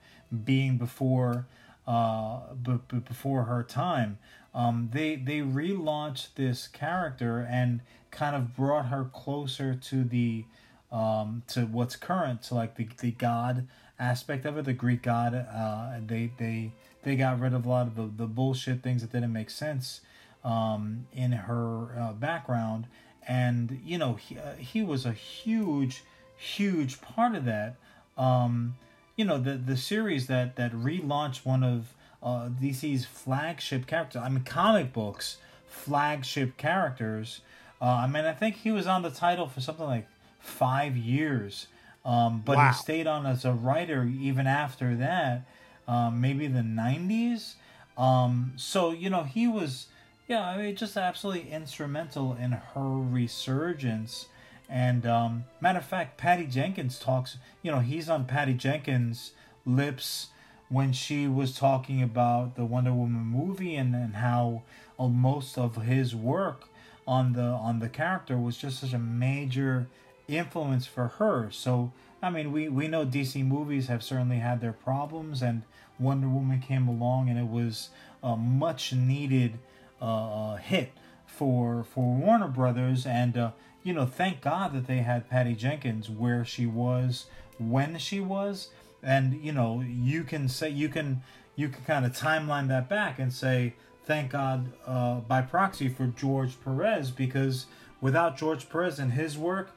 [0.45, 1.47] being before
[1.87, 4.19] uh b- b- before her time
[4.57, 10.45] um they they relaunched this character and kind of brought her closer to the
[10.91, 15.35] um to what's current to like the the god aspect of it the greek god.
[15.35, 19.13] Uh they they they got rid of a lot of the, the bullshit things that
[19.13, 20.01] didn't make sense
[20.43, 22.87] um in her uh, background.
[23.29, 26.03] And you know he, uh, he was a huge
[26.37, 27.77] huge part of that.
[28.17, 28.77] Um
[29.17, 31.93] you know the the series that that relaunched one of
[32.27, 34.19] uh DC's flagship character.
[34.19, 37.41] I mean comic books flagship characters
[37.81, 40.07] uh I mean I think he was on the title for something like
[40.41, 41.69] 5 years
[42.05, 42.69] um but Wow.
[42.69, 45.47] he stayed on as a writer even after that
[45.89, 47.55] um maybe the 90s
[47.97, 49.87] um so you know he was
[50.29, 54.27] yeah, I mean, just absolutely instrumental in her resurgence.
[54.69, 57.39] And um, matter of fact, Patty Jenkins talks.
[57.63, 59.31] You know, he's on Patty Jenkins'
[59.65, 60.29] lips
[60.69, 64.63] when she was talking about the Wonder Woman movie and, and how
[64.99, 66.69] uh, most of his work
[67.07, 69.87] on the on the character was just such a major
[70.29, 71.51] influence for her.
[71.51, 75.63] So I mean, we we know DC movies have certainly had their problems, and
[75.99, 77.91] Wonder Woman came along, and it was
[78.23, 79.59] a much needed
[80.03, 80.93] uh, uh, hit
[81.27, 83.51] for for Warner Brothers, and uh,
[83.87, 87.27] you know, thank God that they had Patty Jenkins where she was
[87.59, 88.71] when she was,
[89.07, 91.23] and you know, you can say you can
[91.55, 96.09] you can kind of timeline that back and say thank God uh, by proxy for
[96.09, 97.67] George Perez because
[98.01, 99.71] without George Perez and his work,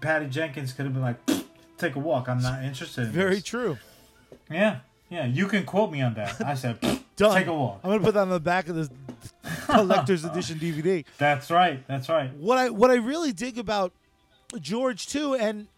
[0.00, 1.16] Patty Jenkins could have been like,
[1.78, 2.28] take a walk.
[2.28, 3.06] I'm not interested.
[3.06, 3.78] In Very this." true.
[4.50, 5.26] Yeah, yeah.
[5.26, 6.44] You can quote me on that.
[6.44, 6.78] I said,
[7.16, 7.36] Done.
[7.36, 7.80] take a walk.
[7.84, 8.90] I'm gonna put that on the back of this
[9.66, 11.04] collector's edition DVD.
[11.18, 11.86] That's right.
[11.86, 12.32] That's right.
[12.34, 13.92] What I what I really dig about
[14.60, 15.68] George too, and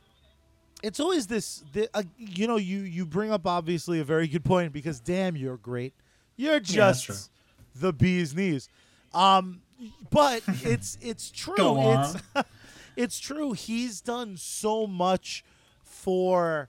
[0.85, 4.45] it's always this, the, uh, you know, you you bring up obviously a very good
[4.45, 5.95] point because damn, you're great.
[6.37, 7.31] You're Yeah, just
[7.75, 8.69] the bee's knees.
[9.15, 9.63] Um,
[10.11, 11.57] but it's it's true.
[11.57, 12.45] Go It's on.
[12.97, 13.53] it's true.
[13.53, 15.43] He's done so much
[15.83, 16.69] for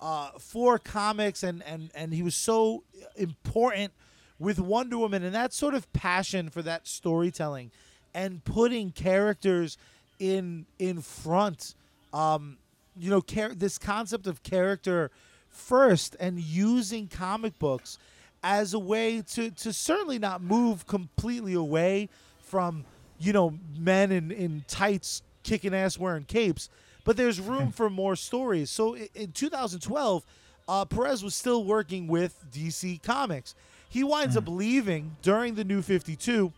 [0.00, 2.84] uh, for comics, and and and he was so
[3.16, 3.92] important
[4.38, 7.70] with Wonder Woman, and that sort of passion for that storytelling,
[8.14, 9.76] and putting characters
[10.18, 11.74] in in front.
[12.12, 12.56] Um,
[12.98, 15.10] you know, char- this concept of character
[15.48, 17.98] first, and using comic books
[18.42, 22.08] as a way to to certainly not move completely away
[22.40, 22.84] from
[23.18, 26.68] you know men in in tights kicking ass wearing capes
[27.04, 28.70] but there's room for more stories.
[28.70, 30.24] So in 2012
[30.68, 33.54] uh, perez was still working with dc comics.
[33.88, 36.52] He winds up leaving during the new 52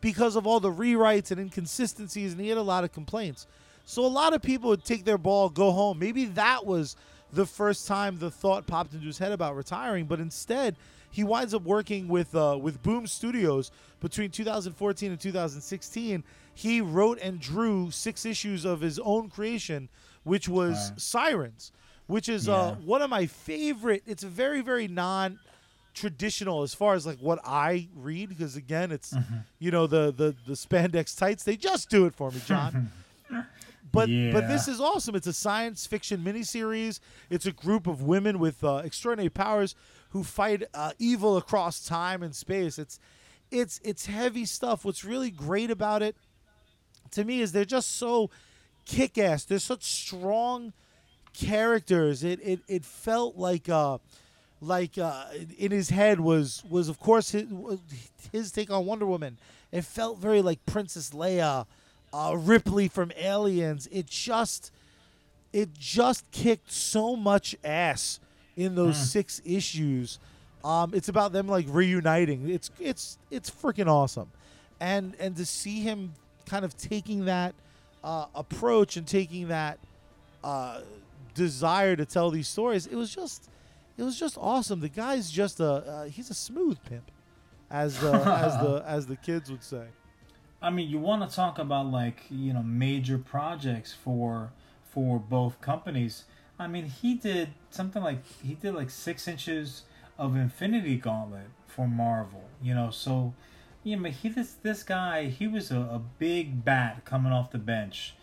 [0.00, 3.46] because of all the rewrites and inconsistencies, and he had a lot of complaints.
[3.88, 5.98] So a lot of people would take their ball, go home.
[5.98, 6.94] Maybe that was
[7.32, 10.76] the first time the thought popped into his head about retiring, but instead
[11.10, 13.70] he winds up working with uh, with Boom Studios
[14.00, 16.22] between 2014 and 2016.
[16.54, 19.88] He wrote and drew six issues of his own creation,
[20.22, 20.94] which was Wow.
[20.98, 21.72] Sirens,
[22.08, 24.02] which is uh, one of my favorite.
[24.06, 25.38] It's very very non
[25.94, 29.14] traditional as far as like what I read because again it's
[29.58, 32.90] you know the the the spandex tights they just do it for me John
[33.92, 35.14] but but this is awesome.
[35.14, 37.00] It's a science fiction miniseries.
[37.30, 39.74] It's a group of women with uh, extraordinary powers
[40.10, 42.78] who fight uh, evil across time and space.
[42.78, 42.98] It's
[43.50, 44.84] it's it's heavy stuff.
[44.84, 46.16] What's really great about it
[47.12, 48.30] to me is they're just so
[48.84, 49.44] kick-ass.
[49.44, 50.72] They're such strong
[51.32, 52.24] characters.
[52.24, 53.98] It it, it felt like uh
[54.60, 55.24] like uh,
[55.56, 57.46] in his head was was of course his,
[58.32, 59.38] his take on Wonder Woman.
[59.70, 61.66] It felt very like Princess Leia,
[62.12, 63.88] uh, Ripley from Aliens.
[63.90, 64.72] It just
[65.52, 68.20] it just kicked so much ass
[68.56, 70.18] in those six issues.
[70.64, 72.48] Um, it's about them like reuniting.
[72.48, 74.30] It's it's it's freaking awesome,
[74.80, 76.14] and and to see him
[76.46, 77.54] kind of taking that
[78.02, 79.78] uh, approach and taking that
[80.42, 80.80] uh,
[81.34, 82.86] desire to tell these stories.
[82.86, 83.48] It was just,
[83.96, 84.80] it was just awesome.
[84.80, 87.10] The guy's just a uh, he's a smooth pimp,
[87.70, 89.84] as the as the as the kids would say.
[90.60, 94.50] I mean, you want to talk about like you know major projects for
[94.82, 96.24] for both companies.
[96.58, 99.82] I mean, he did something like he did like six inches
[100.18, 102.44] of Infinity Gauntlet for Marvel.
[102.60, 103.34] You know, so
[103.84, 107.58] yeah, but he this this guy he was a, a big bat coming off the
[107.58, 108.14] bench.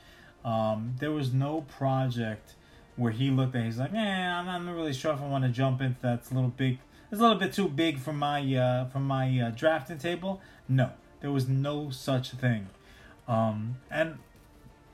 [0.44, 2.56] Um, there was no project
[2.98, 5.44] where he looked at he's like, yeah, I'm, I'm not really sure if I want
[5.44, 6.80] to jump into that's a little big.
[7.12, 10.42] It's a little bit too big for my uh, for my uh, drafting table.
[10.68, 10.92] No,
[11.26, 12.70] there was no such thing.
[13.28, 14.20] Um, and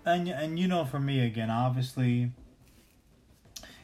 [0.06, 2.32] and and you know, for me again, obviously,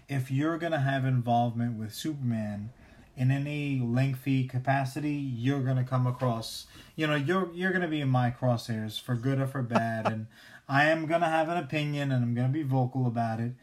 [0.08, 2.70] if you're gonna have involvement with Superman
[3.18, 6.68] in any lengthy capacity, you're gonna come across.
[6.96, 10.28] You know, you're you're gonna be in my crosshairs for good or for bad, and
[10.70, 13.56] I am gonna have an opinion, and I'm gonna be vocal about it.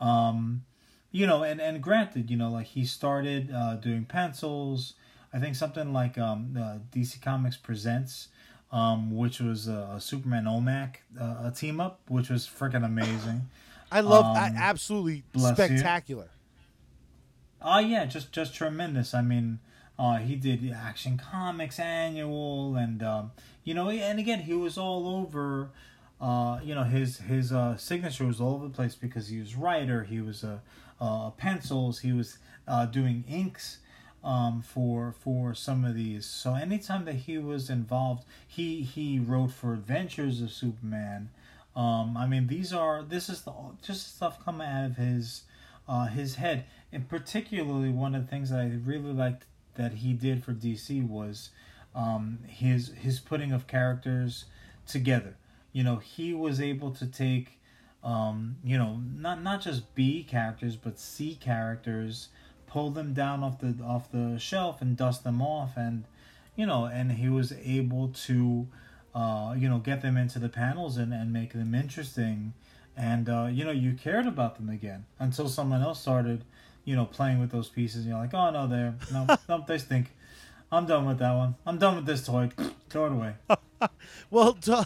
[0.00, 0.64] Um,
[1.10, 4.94] you know, and and granted, you know, like he started uh, doing pencils.
[5.32, 8.28] I think something like um, uh, DC Comics Presents,
[8.72, 13.48] um, which was a, a Superman OMAC uh, a team up, which was freaking amazing.
[13.90, 16.28] I love Um, I, absolutely spectacular.
[17.60, 19.14] Oh yeah, just just tremendous.
[19.14, 19.58] I mean,
[19.98, 23.32] uh, he did the Action Comics annual, and um,
[23.64, 25.70] you know, and again, he was all over.
[26.20, 29.54] Uh, you know, his his uh, signature was all over the place because he was
[29.56, 30.04] writer.
[30.04, 30.58] He was uh,
[31.00, 32.00] uh, pencils.
[32.00, 33.78] He was uh, doing inks
[34.24, 36.26] um, for for some of these.
[36.26, 41.30] So anytime that he was involved, he he wrote for Adventures of Superman.
[41.76, 43.52] Um, I mean, these are this is the
[43.82, 45.42] just stuff coming out of his
[45.88, 46.64] uh, his head.
[46.92, 51.06] And particularly, one of the things that I really liked that he did for DC
[51.06, 51.50] was
[51.94, 54.46] um, his his putting of characters
[54.86, 55.36] together.
[55.72, 57.58] You know, he was able to take
[58.02, 62.28] um, you know not not just B characters but C characters,
[62.68, 66.04] pull them down off the off the shelf and dust them off, and
[66.56, 68.66] you know, and he was able to
[69.14, 72.52] uh, you know get them into the panels and and make them interesting.
[72.96, 76.44] And uh, you know you cared about them again until someone else started
[76.84, 78.00] you know playing with those pieces.
[78.00, 80.14] And you're like oh no they're no no they stink.
[80.70, 81.54] I'm done with that one.
[81.64, 82.50] I'm done with this toy.
[82.90, 83.34] Throw it away.
[84.30, 84.84] Well, duh,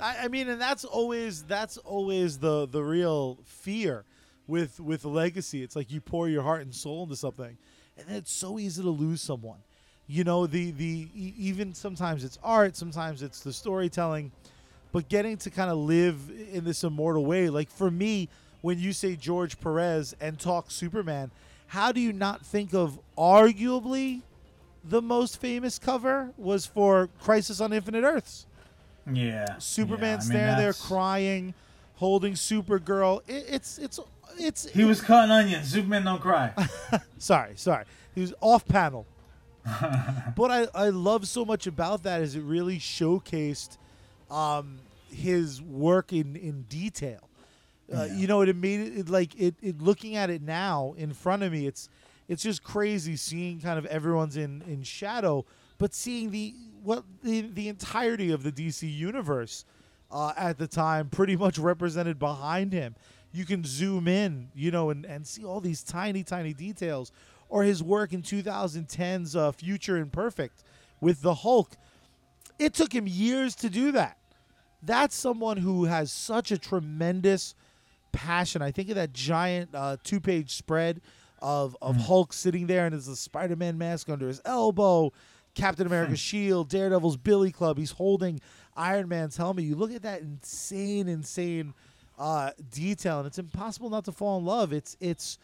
[0.00, 4.04] I, I mean, and that's always that's always the the real fear
[4.52, 5.62] with with legacy.
[5.62, 7.56] It's like you pour your heart and soul into something,
[7.96, 9.60] and then it's so easy to lose someone.
[10.06, 14.30] You know, the the even sometimes it's art, sometimes it's the storytelling,
[14.92, 17.48] but getting to kind of live in this immortal way.
[17.48, 18.28] Like for me,
[18.60, 21.30] when you say George Perez and talk Superman,
[21.68, 24.20] how do you not think of arguably
[24.84, 28.46] the most famous cover was for Crisis on Infinite Earths?
[29.10, 31.54] yeah Superman yeah, I mean, standing there crying,
[31.96, 33.20] holding Supergirl.
[33.26, 33.98] It, it's it's
[34.38, 34.68] it's.
[34.70, 36.52] he was cutting onions superman don't cry
[37.18, 37.84] sorry, sorry.
[38.14, 39.06] He was off panel.
[40.36, 43.78] but I, I love so much about that is it really showcased
[44.30, 47.28] um, his work in, in detail.
[47.92, 48.16] Uh, Yeah.
[48.16, 49.80] You know, it made it, it like it, it.
[49.80, 51.88] Looking at it now in front of me, it's
[52.28, 55.44] it's just crazy seeing kind of everyone's in in shadow,
[55.78, 59.64] but seeing the what the the entirety of the DC universe
[60.10, 62.94] uh, at the time pretty much represented behind him.
[63.32, 67.12] You can zoom in, you know, and, and see all these tiny, tiny details.
[67.48, 70.62] Or his work in 2010's uh, Future Imperfect
[71.00, 71.72] with the Hulk.
[72.58, 74.16] It took him years to do that.
[74.82, 77.54] That's someone who has such a tremendous
[78.12, 78.62] passion.
[78.62, 81.00] I think of that giant uh, two page spread
[81.40, 85.12] of, of Hulk sitting there and there's a Spider Man mask under his elbow,
[85.54, 87.78] Captain America's shield, Daredevil's Billy Club.
[87.78, 88.40] He's holding
[88.76, 89.64] Iron Man's helmet.
[89.64, 91.74] You look at that insane, insane
[92.22, 94.72] uh, detail, and it's impossible not to fall in love.
[94.72, 95.38] It's it's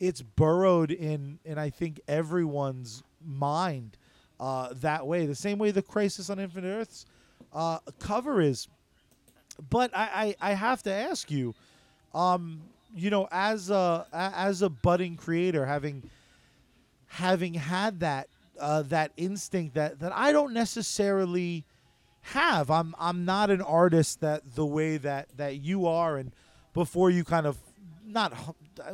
[0.00, 3.96] it's burrowed in in I think everyone's mind
[4.40, 5.26] uh, that way.
[5.26, 7.06] The same way the Crisis on Infinite Earths
[7.52, 8.66] uh, cover is.
[9.70, 11.54] But I, I, I have to ask you,
[12.12, 12.60] um,
[12.96, 16.02] you know, as a as a budding creator, having
[17.06, 18.26] having had that
[18.58, 21.64] uh, that instinct that that I don't necessarily
[22.32, 22.70] have.
[22.70, 26.32] I'm I'm not an artist that the way that that you are, and
[26.72, 27.58] before you kind of
[28.04, 28.32] not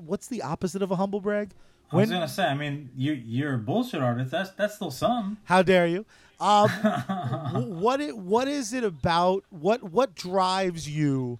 [0.01, 1.51] what's the opposite of a humble brag?
[1.93, 5.37] i was gonna say i mean you you're a bullshit artist that's that's still some
[5.45, 6.07] How dare you?
[6.39, 6.69] Um,
[7.81, 9.45] what it what is it about?
[9.51, 11.39] What what drives you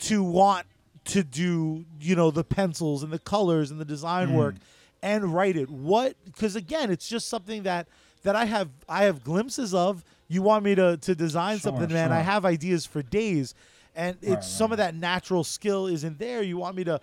[0.00, 0.66] to want
[1.06, 4.54] to do you know the pencils and the colors and the design work
[5.02, 5.68] and write it?
[5.68, 6.16] What?
[6.24, 7.88] Because again, it's just something that
[8.22, 11.92] that I have I have glimpses of You want me to to design Sure, something,
[11.92, 12.12] man?
[12.12, 13.54] I have ideas for days,
[13.94, 16.42] and it's Right, some of that natural skill isn't there.
[16.42, 17.00] You want me to,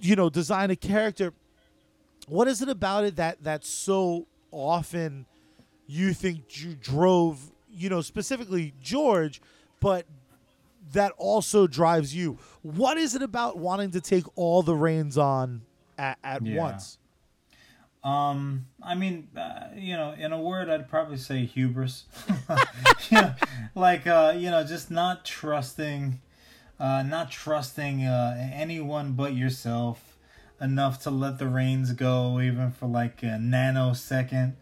[0.00, 1.32] you know, design a character.
[2.26, 5.26] What is it about it that that so often
[5.86, 9.40] you think you drove, you know, specifically George,
[9.80, 10.04] but
[10.92, 12.38] that also drives you?
[12.62, 15.62] What is it about wanting to take all the reins on
[15.96, 16.56] at, at Yeah.
[16.58, 16.97] once?
[18.04, 22.04] Um, I mean, uh, you know, in a word, I'd probably say hubris.
[23.10, 23.34] you know,
[23.74, 26.20] like, uh, you know, just not trusting,
[26.78, 30.16] uh, not trusting uh, anyone but yourself
[30.60, 34.54] enough to let the reins go, even for like a nanosecond.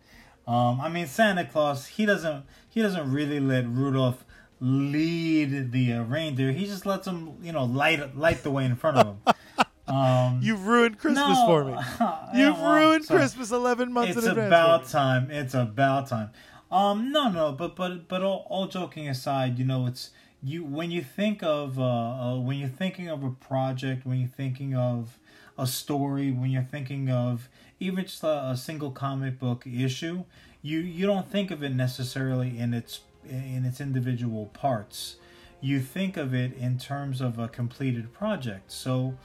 [0.46, 4.24] Um, I mean, Santa Claus, he doesn't, he doesn't really let Rudolph
[4.60, 6.52] lead the uh, reindeer.
[6.52, 9.34] He just lets him, you know, light light the way in front of him.
[9.88, 11.76] Um, You've ruined Christmas no, for me.
[12.40, 14.48] You've ruined so- Christmas eleven months it's in advance.
[14.48, 15.30] about time.
[15.30, 16.30] It's about time.
[16.70, 20.10] Um, no, no, but but but all, all joking aside, you know, it's
[20.42, 24.28] you when you think of uh, uh, when you're thinking of a project, when you're
[24.28, 25.18] thinking of
[25.58, 27.48] a story, when you're thinking of
[27.80, 30.24] even just a, a single comic book issue,
[30.62, 35.16] you you don't think of it necessarily in its in its individual parts.
[35.60, 38.70] You think of it in terms of a completed project.
[38.70, 39.16] So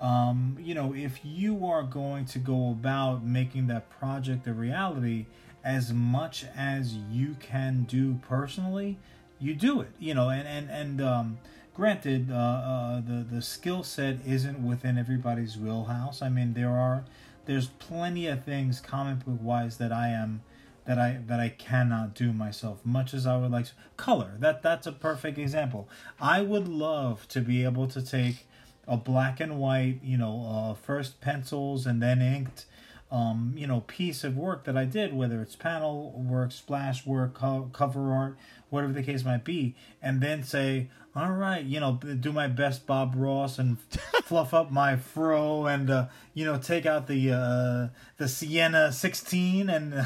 [0.00, 5.26] um, you know, if you are going to go about making that project a reality,
[5.64, 8.98] as much as you can do personally,
[9.38, 9.90] you do it.
[9.98, 11.38] You know, and and and um,
[11.74, 16.20] granted, uh, uh, the the skill set isn't within everybody's wheelhouse.
[16.22, 17.04] I mean, there are
[17.46, 20.42] there's plenty of things comic book wise that I am
[20.84, 22.84] that I that I cannot do myself.
[22.84, 25.88] Much as I would like to, color that that's a perfect example.
[26.20, 28.46] I would love to be able to take
[28.88, 32.66] a black and white, you know, uh, first pencils and then inked,
[33.10, 37.34] um, you know, piece of work that I did, whether it's panel work, splash work,
[37.34, 38.36] co- cover art,
[38.70, 42.86] whatever the case might be, and then say, all right, you know, do my best
[42.86, 43.78] Bob Ross and
[44.24, 49.70] fluff up my fro and uh, you know take out the uh, the Sienna 16
[49.70, 50.04] and uh,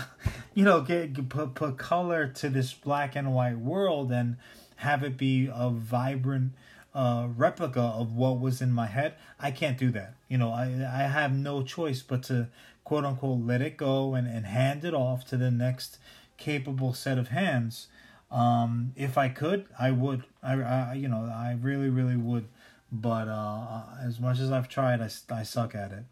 [0.54, 4.36] you know get, get put put color to this black and white world and
[4.76, 6.52] have it be a vibrant
[6.94, 9.14] uh, replica of what was in my head.
[9.38, 10.14] I can't do that.
[10.28, 12.48] You know, I I have no choice but to
[12.84, 15.98] quote unquote let it go and, and hand it off to the next
[16.36, 17.88] capable set of hands.
[18.30, 20.24] Um, if I could, I would.
[20.42, 22.48] I, I you know I really really would.
[22.92, 26.04] But uh, as much as I've tried, I, I suck at it.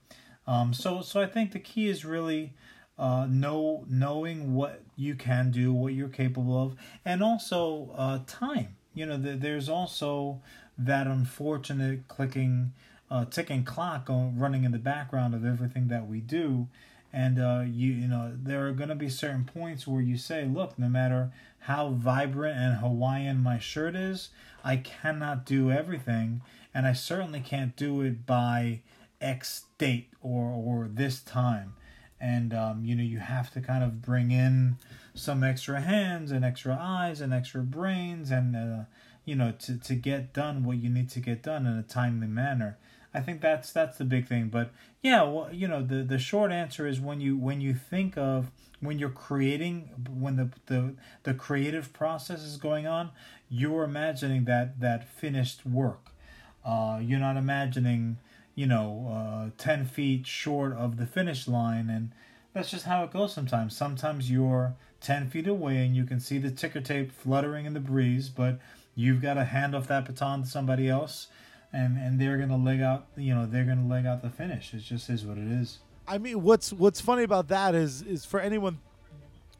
[0.47, 2.55] Um, so so I think the key is really
[2.99, 8.77] uh, know knowing what you can do, what you're capable of, and also uh, time.
[8.95, 10.41] You know, th- there's also
[10.79, 12.73] that unfortunate clicking,
[13.11, 16.69] uh, ticking clock on, running in the background of everything that we do,
[17.13, 20.45] and uh, you you know there are going to be certain points where you say,
[20.45, 24.31] look, no matter how vibrant and Hawaiian my shirt is,
[24.65, 28.81] I cannot do everything, and I certainly can't do it by
[29.21, 31.75] X date or or this time.
[32.21, 34.77] And um, you know you have to kind of bring in
[35.15, 38.85] some extra hands and extra eyes and extra brains and uh,
[39.29, 42.27] you know to, to get done what you need to get done in a timely
[42.27, 42.79] manner
[43.13, 44.71] i think that's that's the big thing but
[45.03, 48.51] yeah well you know the the short answer is when you when you think of
[48.81, 53.11] when you're creating when the the, the creative process is going on
[53.49, 56.11] you're imagining that that finished work
[56.65, 58.19] uh, you're not imagining
[58.59, 61.89] you know, uh, 10 feet short of the finish line.
[61.89, 62.11] And
[62.53, 63.77] that's just how it goes sometimes.
[63.77, 67.79] Sometimes you're 10 feet away and you can see the ticker tape fluttering in the
[67.79, 68.59] breeze, but
[68.99, 71.29] you've got to hand off that baton to somebody else.
[71.73, 74.73] And, and they're gonna leg out, you know, they're gonna leg out the finish.
[74.73, 75.79] It just is what it is.
[76.09, 78.79] I mean, what's what's funny about that is is for anyone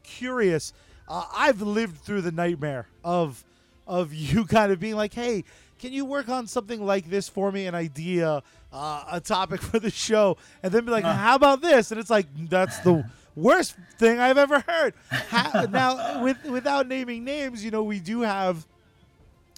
[0.03, 0.73] curious,
[1.07, 3.43] uh, I've lived through the nightmare of
[3.85, 5.43] of you kind of being like, "Hey,
[5.77, 7.67] can you work on something like this for me?
[7.67, 8.41] An idea,
[8.73, 11.13] uh, a topic for the show," and then be like, Uh.
[11.13, 16.23] "How about this?" And it's like, "That's the worst thing I've ever heard." Ha- now,
[16.23, 18.65] with without naming names, you know, we do have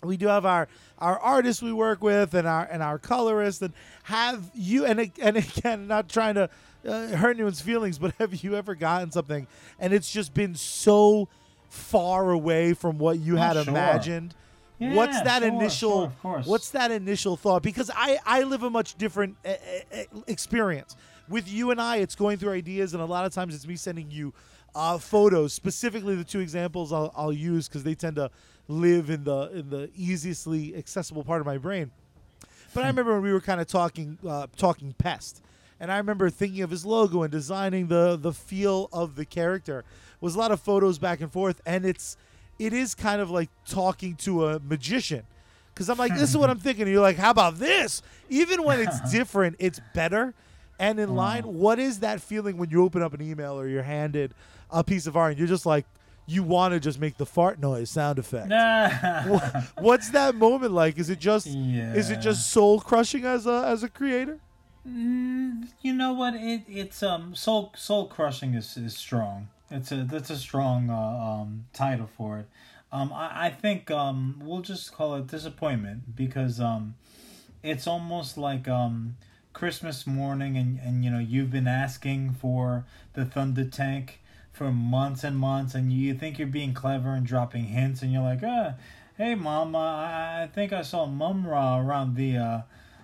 [0.03, 0.67] we do have our
[0.99, 3.73] our artists we work with and our and our colorists and
[4.03, 6.49] have you and and again not trying to
[6.87, 9.45] uh, hurt anyone's feelings but have you ever gotten something
[9.79, 11.27] and it's just been so
[11.69, 13.69] far away from what you Oh, had sure.
[13.69, 14.35] imagined?
[14.77, 17.61] What's Yeah, that sure, initial sure, what's that initial thought?
[17.61, 19.53] Because i i live a much different uh,
[20.27, 20.95] experience.
[21.29, 23.75] With you and i it's going through ideas and a lot of times it's me
[23.75, 24.33] sending you
[24.73, 25.53] uh, photos.
[25.53, 28.31] Specifically the two examples i'll, I'll use because they tend to
[28.71, 31.91] live in the in the easiestly accessible part of my brain
[32.73, 35.41] but I remember when we were kind of talking uh, talking pest,
[35.79, 39.83] and I remember thinking of his logo and designing the the feel of the character.
[40.21, 42.15] Was a lot of photos back and forth, and it's
[42.59, 45.23] it is kind of like talking to a magician.
[45.73, 46.83] Because I'm like, this is what I'm thinking.
[46.83, 48.01] And you're like, how about this?
[48.29, 50.33] Even when it's different, it's better.
[50.79, 53.83] And in line, what is that feeling when you open up an email or you're
[53.83, 54.33] handed
[54.69, 55.85] a piece of art and you're just like,
[56.27, 58.49] you want to just make the fart noise sound effect?
[59.27, 60.97] Wha- What's that moment like?
[60.97, 61.47] Is it just
[61.95, 64.39] is it just soul crushing as a as a creator?
[64.87, 66.33] Mm, you know what?
[66.35, 69.49] It it's um soul soul crushing is, is strong.
[69.69, 72.47] It's a that's a strong uh, um title for it.
[72.91, 76.95] Um, I, I think um we'll just call it disappointment because um
[77.63, 79.17] it's almost like um
[79.53, 84.19] Christmas morning and and you know you've been asking for the Thunder Tank
[84.51, 88.21] for months and months and you think you're being clever and dropping hints and you're
[88.21, 88.73] like ah
[89.17, 92.61] hey mom uh, I I think I saw Mumm-Ra around the uh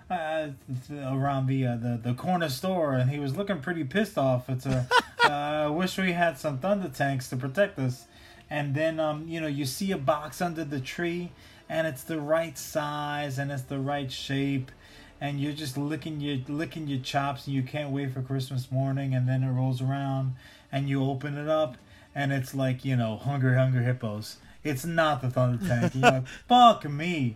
[0.09, 0.47] uh,
[0.87, 4.49] th- around the, uh, the the corner store, and he was looking pretty pissed off.
[4.49, 4.87] It's a,
[5.25, 8.05] uh, I wish we had some thunder tanks to protect us.
[8.49, 11.31] And then um, you know, you see a box under the tree,
[11.67, 14.71] and it's the right size and it's the right shape,
[15.19, 19.13] and you're just licking your licking your chops, and you can't wait for Christmas morning.
[19.13, 20.35] And then it rolls around,
[20.71, 21.77] and you open it up,
[22.13, 24.37] and it's like you know, hungry hungry hippos.
[24.63, 25.95] It's not the thunder tank.
[25.95, 27.35] You're like, fuck me.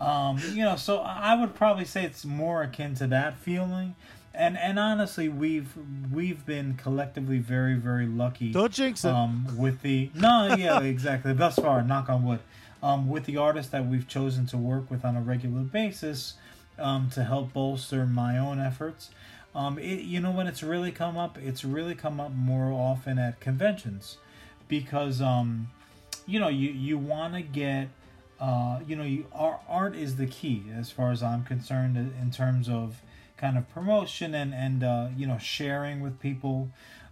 [0.00, 3.94] Um, you know, so I would probably say it's more akin to that feeling.
[4.34, 5.72] And and honestly, we've
[6.12, 8.50] we've been collectively very very lucky.
[8.50, 9.10] Don't jinx it.
[9.10, 11.32] Um, with the no, yeah, exactly.
[11.32, 12.40] Thus far, knock on wood.
[12.82, 16.34] Um, with the artists that we've chosen to work with on a regular basis,
[16.78, 19.10] um, to help bolster my own efforts.
[19.54, 23.18] Um, it, you know when it's really come up, it's really come up more often
[23.18, 24.18] at conventions,
[24.68, 25.68] because um,
[26.26, 27.88] you know you you want to get
[28.40, 32.12] uh, you know you art, art is the key as far as i'm concerned in
[32.20, 33.00] in terms of
[33.36, 36.70] kind of promotion and and uh, you know sharing with people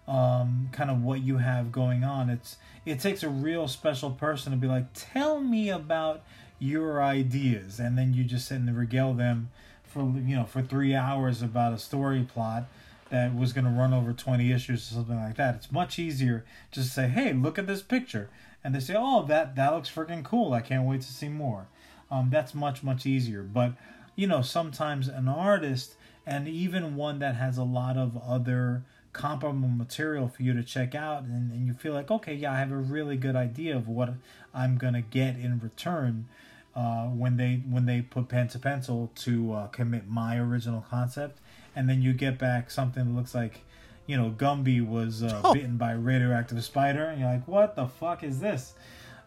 [0.08, 2.28] um, kind of what you have going on.
[2.30, 6.22] It's it takes a real special person to be like tell me about
[6.58, 9.50] your ideas and then you just sit and regale them
[9.92, 12.64] for you know for three hours about a story plot
[13.12, 15.56] that was going to run over 20 issues or something like that.
[15.56, 18.30] It's much easier just to say, hey, look at this picture.
[18.64, 20.54] And they say, oh, that, that looks freaking cool.
[20.54, 21.66] I can't wait to see more.
[22.10, 23.42] Um, that's much, much easier.
[23.42, 23.74] But,
[24.16, 28.82] you know, sometimes an artist, and even one that has a lot of other
[29.12, 32.60] comparable material for you to check out, and, and you feel like, okay, yeah, I
[32.60, 34.14] have a really good idea of what
[34.54, 36.28] I'm going to get in return.
[36.74, 41.38] Uh, when they when they put pen to pencil to uh, commit my original concept,
[41.76, 43.60] and then you get back something that looks like,
[44.06, 45.52] you know, Gumby was uh, Oh.
[45.52, 48.72] bitten by a radioactive spider, and you're like, what the fuck is this?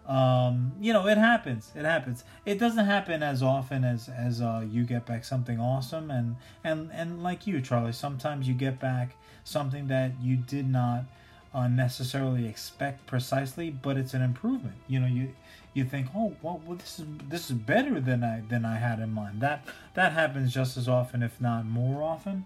[0.07, 1.71] Um, you know, it happens.
[1.75, 2.23] It happens.
[2.45, 6.91] It doesn't happen as often as as uh, you get back something awesome, and and
[6.93, 11.05] and like you, Charlie, sometimes you get back something that you did not
[11.53, 14.75] uh, necessarily expect precisely, but it's an improvement.
[14.87, 15.33] You know, you
[15.75, 18.99] you think, oh, well, well, this is this is better than I than I had
[18.99, 19.41] in mind.
[19.41, 22.45] That that happens just as often, if not more often.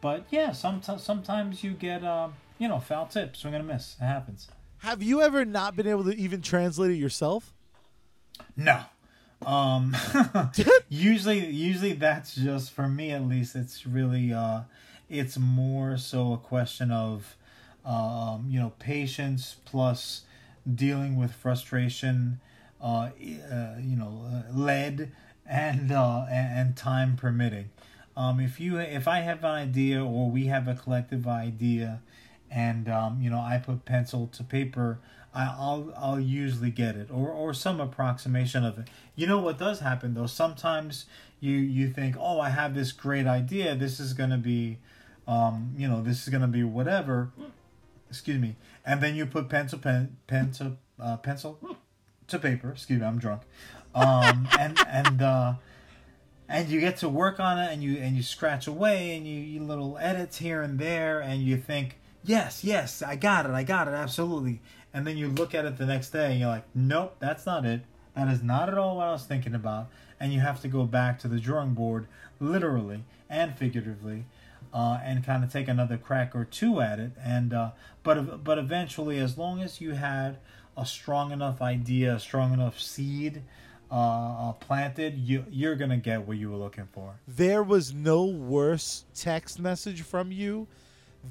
[0.00, 3.40] But yeah, sometimes sometimes you get uh, you know foul tips.
[3.40, 3.96] Swing and a miss.
[4.00, 4.48] It happens.
[4.78, 7.52] Have you ever not been able to even translate it yourself?
[8.56, 8.80] No.
[9.44, 9.94] Um
[10.88, 14.62] usually usually that's just for me at least it's really uh
[15.08, 17.36] it's more so a question of
[17.84, 20.22] um you know patience plus
[20.74, 22.40] dealing with frustration
[22.82, 25.12] uh, uh you know uh, lead
[25.46, 27.68] and uh and, time permitting
[28.16, 32.00] um if you if I have an idea or we have a collective idea
[32.50, 34.98] and um, you know I put pencil to paper,
[35.32, 38.88] I, I'll I'll usually get it or or some approximation of it.
[39.14, 40.26] You know what does happen though?
[40.26, 41.06] Sometimes
[41.38, 43.74] you you think, oh, I have this great idea.
[43.74, 44.78] This is gonna be,
[45.28, 47.30] um, you know, this is gonna be whatever.
[48.08, 51.58] Excuse me, and then you put pencil pen pen to uh, pencil
[52.30, 52.70] to paper.
[52.70, 53.42] Excuse me, I'm drunk.
[53.94, 55.54] Um, and and uh,
[56.50, 59.40] and you get to work on it and you and you scratch away and you,
[59.40, 63.62] you little edits here and there and you think yes yes i got it i
[63.62, 64.60] got it absolutely
[64.92, 67.64] and then you look at it the next day and you're like nope that's not
[67.64, 67.82] it
[68.14, 70.84] that is not at all what i was thinking about and you have to go
[70.84, 72.06] back to the drawing board
[72.40, 74.24] literally and figuratively
[74.74, 77.70] uh, and kind of take another crack or two at it and uh,
[78.02, 80.36] but but eventually as long as you had
[80.80, 83.42] a strong enough idea a strong enough seed
[83.92, 83.94] uh,
[84.48, 87.14] uh, planted, you you're gonna get what you were looking for.
[87.26, 90.68] There was no worse text message from you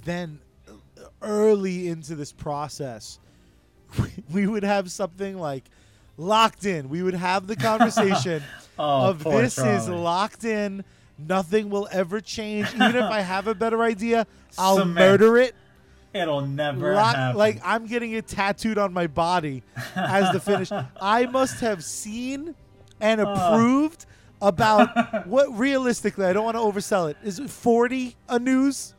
[0.03, 0.39] than
[1.21, 3.19] early into this process.
[4.31, 5.63] We would have something like
[6.17, 6.89] locked in.
[6.89, 8.43] We would have the conversation
[8.77, 10.83] Oh, of this is locked in.
[11.17, 12.67] Nothing will ever change.
[12.75, 14.25] Even if I have a better idea,
[14.57, 14.95] I'll Cement.
[14.95, 15.53] murder it.
[16.13, 17.37] It'll never Lock- happen.
[17.37, 19.61] like I'm getting it tattooed on my body
[19.95, 20.71] as the finish.
[21.01, 22.55] I must have seen
[22.99, 23.27] and uh.
[23.29, 24.05] approved
[24.41, 26.25] about what realistically.
[26.25, 27.17] I don't want to oversell it.
[27.23, 28.95] Is it 40 a news?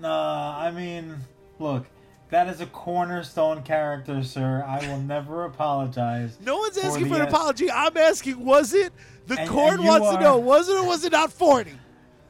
[0.00, 1.16] Nah, I mean,
[1.58, 1.86] look,
[2.30, 4.64] that is a cornerstone character, sir.
[4.66, 6.38] I will never apologize.
[6.44, 7.70] No one's asking the for an es- apology.
[7.70, 8.92] I'm asking, was it?
[9.26, 11.72] The And- court and wants to know, was it or was it not 40?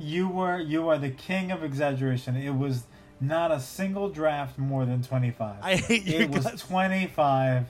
[0.00, 2.36] You were you are the king of exaggeration.
[2.36, 2.84] It was
[3.20, 5.56] not a single draft more than twenty five.
[5.62, 6.62] I hate your It was guts.
[6.66, 7.66] twenty five,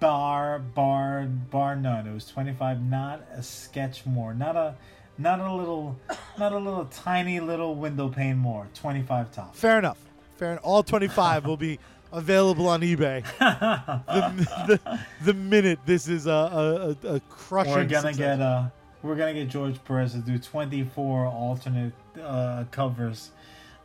[0.00, 2.06] bar bar bar none.
[2.06, 2.82] It was twenty five.
[2.82, 4.34] Not a sketch more.
[4.34, 4.74] Not a
[5.18, 5.96] not a little
[6.38, 8.66] not a little tiny little window pane more.
[8.74, 9.54] Twenty five top.
[9.54, 9.98] Fair enough.
[10.36, 10.64] Fair enough.
[10.64, 11.78] All 25 will be
[12.12, 17.84] available on eBay the, the, the minute this is a, a, a, a crushing We're
[17.86, 18.64] gonna get uh
[19.02, 23.30] we're gonna get George Perez to do twenty four alternate uh, covers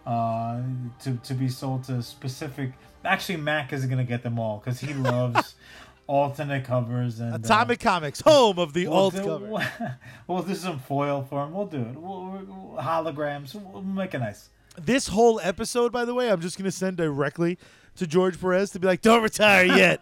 [0.09, 0.61] uh,
[1.03, 2.71] to to be sold to specific.
[3.05, 5.55] Actually, Mac is gonna get them all because he loves
[6.07, 9.97] alternate covers and uh, Atomic Comics, home of the we'll alt do, cover.
[10.27, 11.53] We'll do some foil for him.
[11.53, 11.95] We'll do it.
[11.95, 13.53] We'll, we'll- holograms.
[13.53, 14.49] We'll make it nice.
[14.81, 17.57] This whole episode, by the way, I'm just going to send directly
[17.97, 20.01] to George Perez to be like, don't retire yet.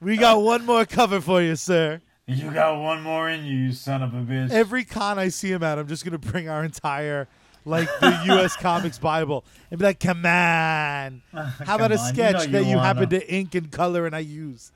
[0.00, 2.00] we got one more cover for you, sir.
[2.26, 4.50] You got one more in you, you son of a bitch.
[4.50, 7.28] Every con I see him at, I'm just going to bring our entire,
[7.64, 8.56] like, the U.S.
[8.56, 11.22] Comics Bible and be like, come on.
[11.32, 14.14] How about a on, you sketch know that you happen to ink and color and
[14.14, 14.72] I use?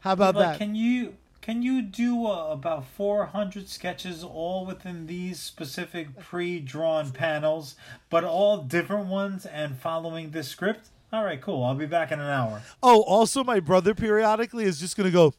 [0.00, 0.58] How about Like, that?
[0.58, 7.74] can you can you do uh, about 400 sketches all within these specific pre-drawn panels,
[8.10, 10.88] but all different ones and following this script?
[11.10, 11.64] All right, cool.
[11.64, 12.60] I'll be back in an hour.
[12.82, 15.32] Oh, also, my brother periodically is just going to go,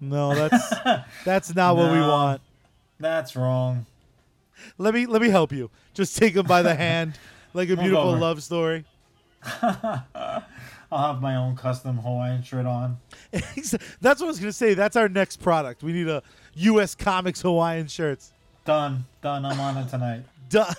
[0.00, 0.72] no, that's
[1.24, 2.40] that's not what we want.
[3.00, 3.86] That's wrong.
[4.78, 5.70] Let me let me help you.
[5.94, 7.18] Just take him by the hand,
[7.54, 8.18] like a beautiful over.
[8.20, 8.84] love story.
[9.62, 12.98] I'll have my own custom Hawaiian shirt on.
[13.32, 14.74] that's what I was gonna say.
[14.74, 15.82] That's our next product.
[15.82, 16.22] We need a
[16.54, 16.94] U.S.
[16.94, 18.32] Comics Hawaiian shirts.
[18.64, 19.04] Done.
[19.22, 19.44] Done.
[19.44, 20.22] I'm on it tonight.
[20.48, 20.72] Duh.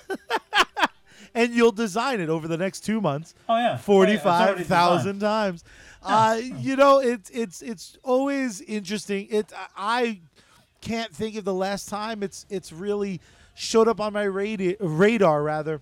[1.34, 3.78] and you'll design it over the next two months, Oh yeah.
[3.78, 5.64] forty-five thousand times.
[6.04, 9.28] Uh, you know, it's it's it's always interesting.
[9.30, 10.20] It I
[10.80, 13.20] can't think of the last time it's it's really
[13.58, 15.82] showed up on my radar, radar rather,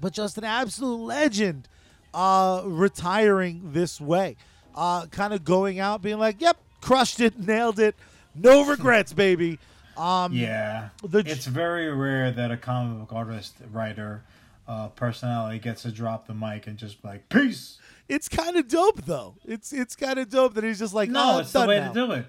[0.00, 1.68] but just an absolute legend
[2.14, 4.36] uh, retiring this way,
[4.74, 7.94] uh, kind of going out being like, "Yep, crushed it, nailed it,
[8.34, 9.58] no regrets, baby."
[9.96, 10.90] Um, Yeah.
[11.02, 14.22] The- it's very rare that a comic book artist, writer,
[14.68, 17.78] uh, personality gets to drop the mic and just be like, peace.
[18.08, 19.34] It's kind of dope though.
[19.44, 21.92] It's it's kind of dope that he's just like, No, "Oh, it's the way now."
[21.92, 22.26] to do it.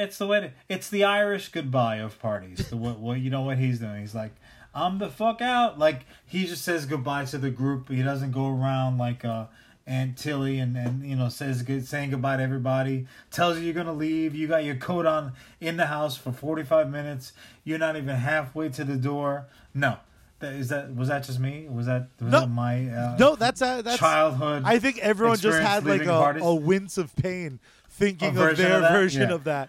[0.00, 0.52] It's the way to.
[0.68, 2.68] It's the Irish goodbye of parties.
[2.70, 4.00] The what, what you know what he's doing.
[4.00, 4.32] He's like,
[4.74, 5.78] I'm the fuck out.
[5.78, 7.88] Like he just says goodbye to the group.
[7.88, 9.46] He doesn't go around like uh
[9.86, 13.06] Aunt Tilly and and you know says good saying goodbye to everybody.
[13.30, 14.34] Tells you you're gonna leave.
[14.34, 17.32] You got your coat on in the house for 45 minutes.
[17.64, 19.46] You're not even halfway to the door.
[19.74, 19.96] No.
[20.38, 21.66] That, is that was that just me?
[21.70, 22.40] Was that was No.
[22.40, 23.98] that my uh, No, that's a, that's.
[23.98, 24.62] childhood?
[24.64, 26.42] I think everyone just had like a, parties?
[26.44, 27.58] a wince of pain
[27.90, 29.34] thinking A of their of version Yeah.
[29.34, 29.68] of that.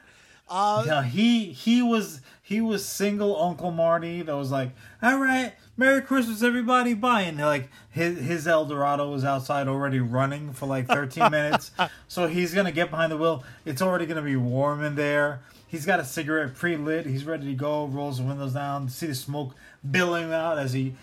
[0.52, 4.72] Uh, Yeah, he he was he was single Uncle Marty that was like,
[5.02, 7.22] all right, Merry Christmas, everybody, bye.
[7.22, 11.72] And like his his Eldorado was outside already running for like 13 minutes,
[12.08, 13.44] so he's gonna get behind the wheel.
[13.66, 15.40] It's already gonna be warm in there.
[15.68, 17.06] He's got a cigarette pre-lit.
[17.06, 17.86] He's ready to go.
[17.86, 18.90] Rolls the windows down.
[18.90, 19.56] See the smoke
[19.90, 20.96] billowing out as he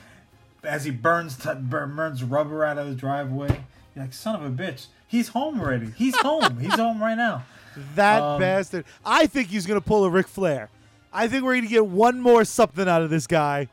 [0.62, 3.64] as he burns t- burns rubber out of the driveway.
[3.96, 4.86] You're like, son of a bitch.
[5.07, 5.92] He's home already.
[5.96, 6.59] He's home.
[6.59, 7.44] He's home right now.
[7.94, 8.84] That Um, bastard.
[9.04, 10.70] I think he's gonna pull a Ric Flair.
[11.12, 13.68] I think we're gonna get one more something out of this guy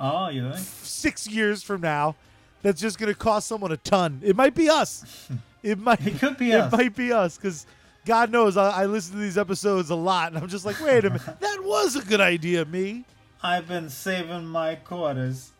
[0.00, 0.64] Oh, you think?
[0.82, 2.16] six years from now.
[2.62, 4.20] That's just gonna cost someone a ton.
[4.24, 5.28] It might be us.
[5.62, 6.06] It might.
[6.06, 6.58] It could be us.
[6.70, 6.78] it us.
[6.78, 7.66] might be us because.
[8.04, 11.04] God knows, I, I listen to these episodes a lot, and I'm just like, wait
[11.04, 13.04] a minute, that was a good idea, me.
[13.42, 15.50] I've been saving my quarters.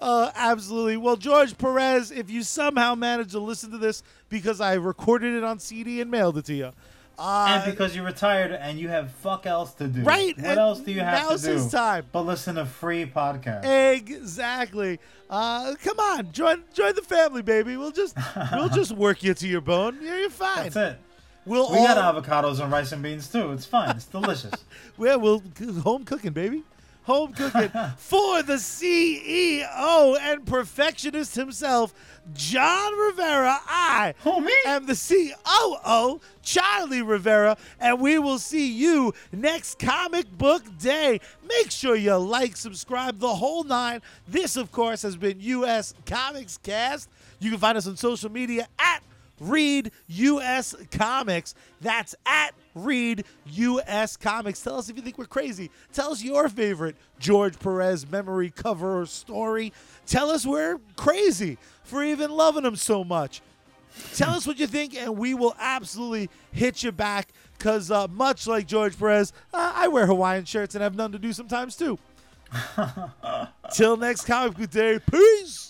[0.00, 0.96] Uh, absolutely.
[0.96, 5.44] Well, George Perez, if you somehow manage to listen to this because I recorded it
[5.44, 6.72] on CD and mailed it to you,
[7.18, 10.00] uh, and because you're retired and you have fuck else to do.
[10.02, 11.52] Right, What and else do you have now's to do?
[11.54, 12.06] his time.
[12.12, 13.64] But listen to free podcast.
[13.94, 14.98] exactly.
[15.28, 17.76] Uh, come on, join join the family, baby.
[17.76, 18.16] We'll just
[18.52, 19.98] we'll just work you to your bone.
[20.00, 20.64] Yeah, you're fine.
[20.70, 20.98] That's it.
[21.44, 23.52] We'll We all got avocados and rice and beans too.
[23.52, 23.96] It's fine.
[23.96, 24.52] It's delicious.
[24.98, 25.42] yeah, we'll
[25.82, 26.62] home cooking, baby.
[27.02, 31.94] Home cooking for the CEO and perfectionist himself,
[32.34, 33.58] John Rivera.
[33.66, 34.52] I me?
[34.66, 41.20] am the COO, Charlie Rivera, and we will see you next comic book day.
[41.46, 44.02] Make sure you like, subscribe, the whole nine.
[44.28, 47.08] This, of course, has been US Comics Cast.
[47.38, 49.02] You can find us on social media at
[49.40, 51.54] Read US Comics.
[51.80, 54.60] That's at Read US Comics.
[54.60, 55.70] Tell us if you think we're crazy.
[55.92, 59.72] Tell us your favorite George Perez memory cover or story.
[60.06, 63.42] Tell us we're crazy for even loving him so much.
[64.14, 67.28] Tell us what you think, and we will absolutely hit you back.
[67.58, 71.18] Because uh, much like George Perez, uh, I wear Hawaiian shirts and have none to
[71.18, 71.98] do sometimes too.
[73.74, 75.69] Till next comic book day, peace.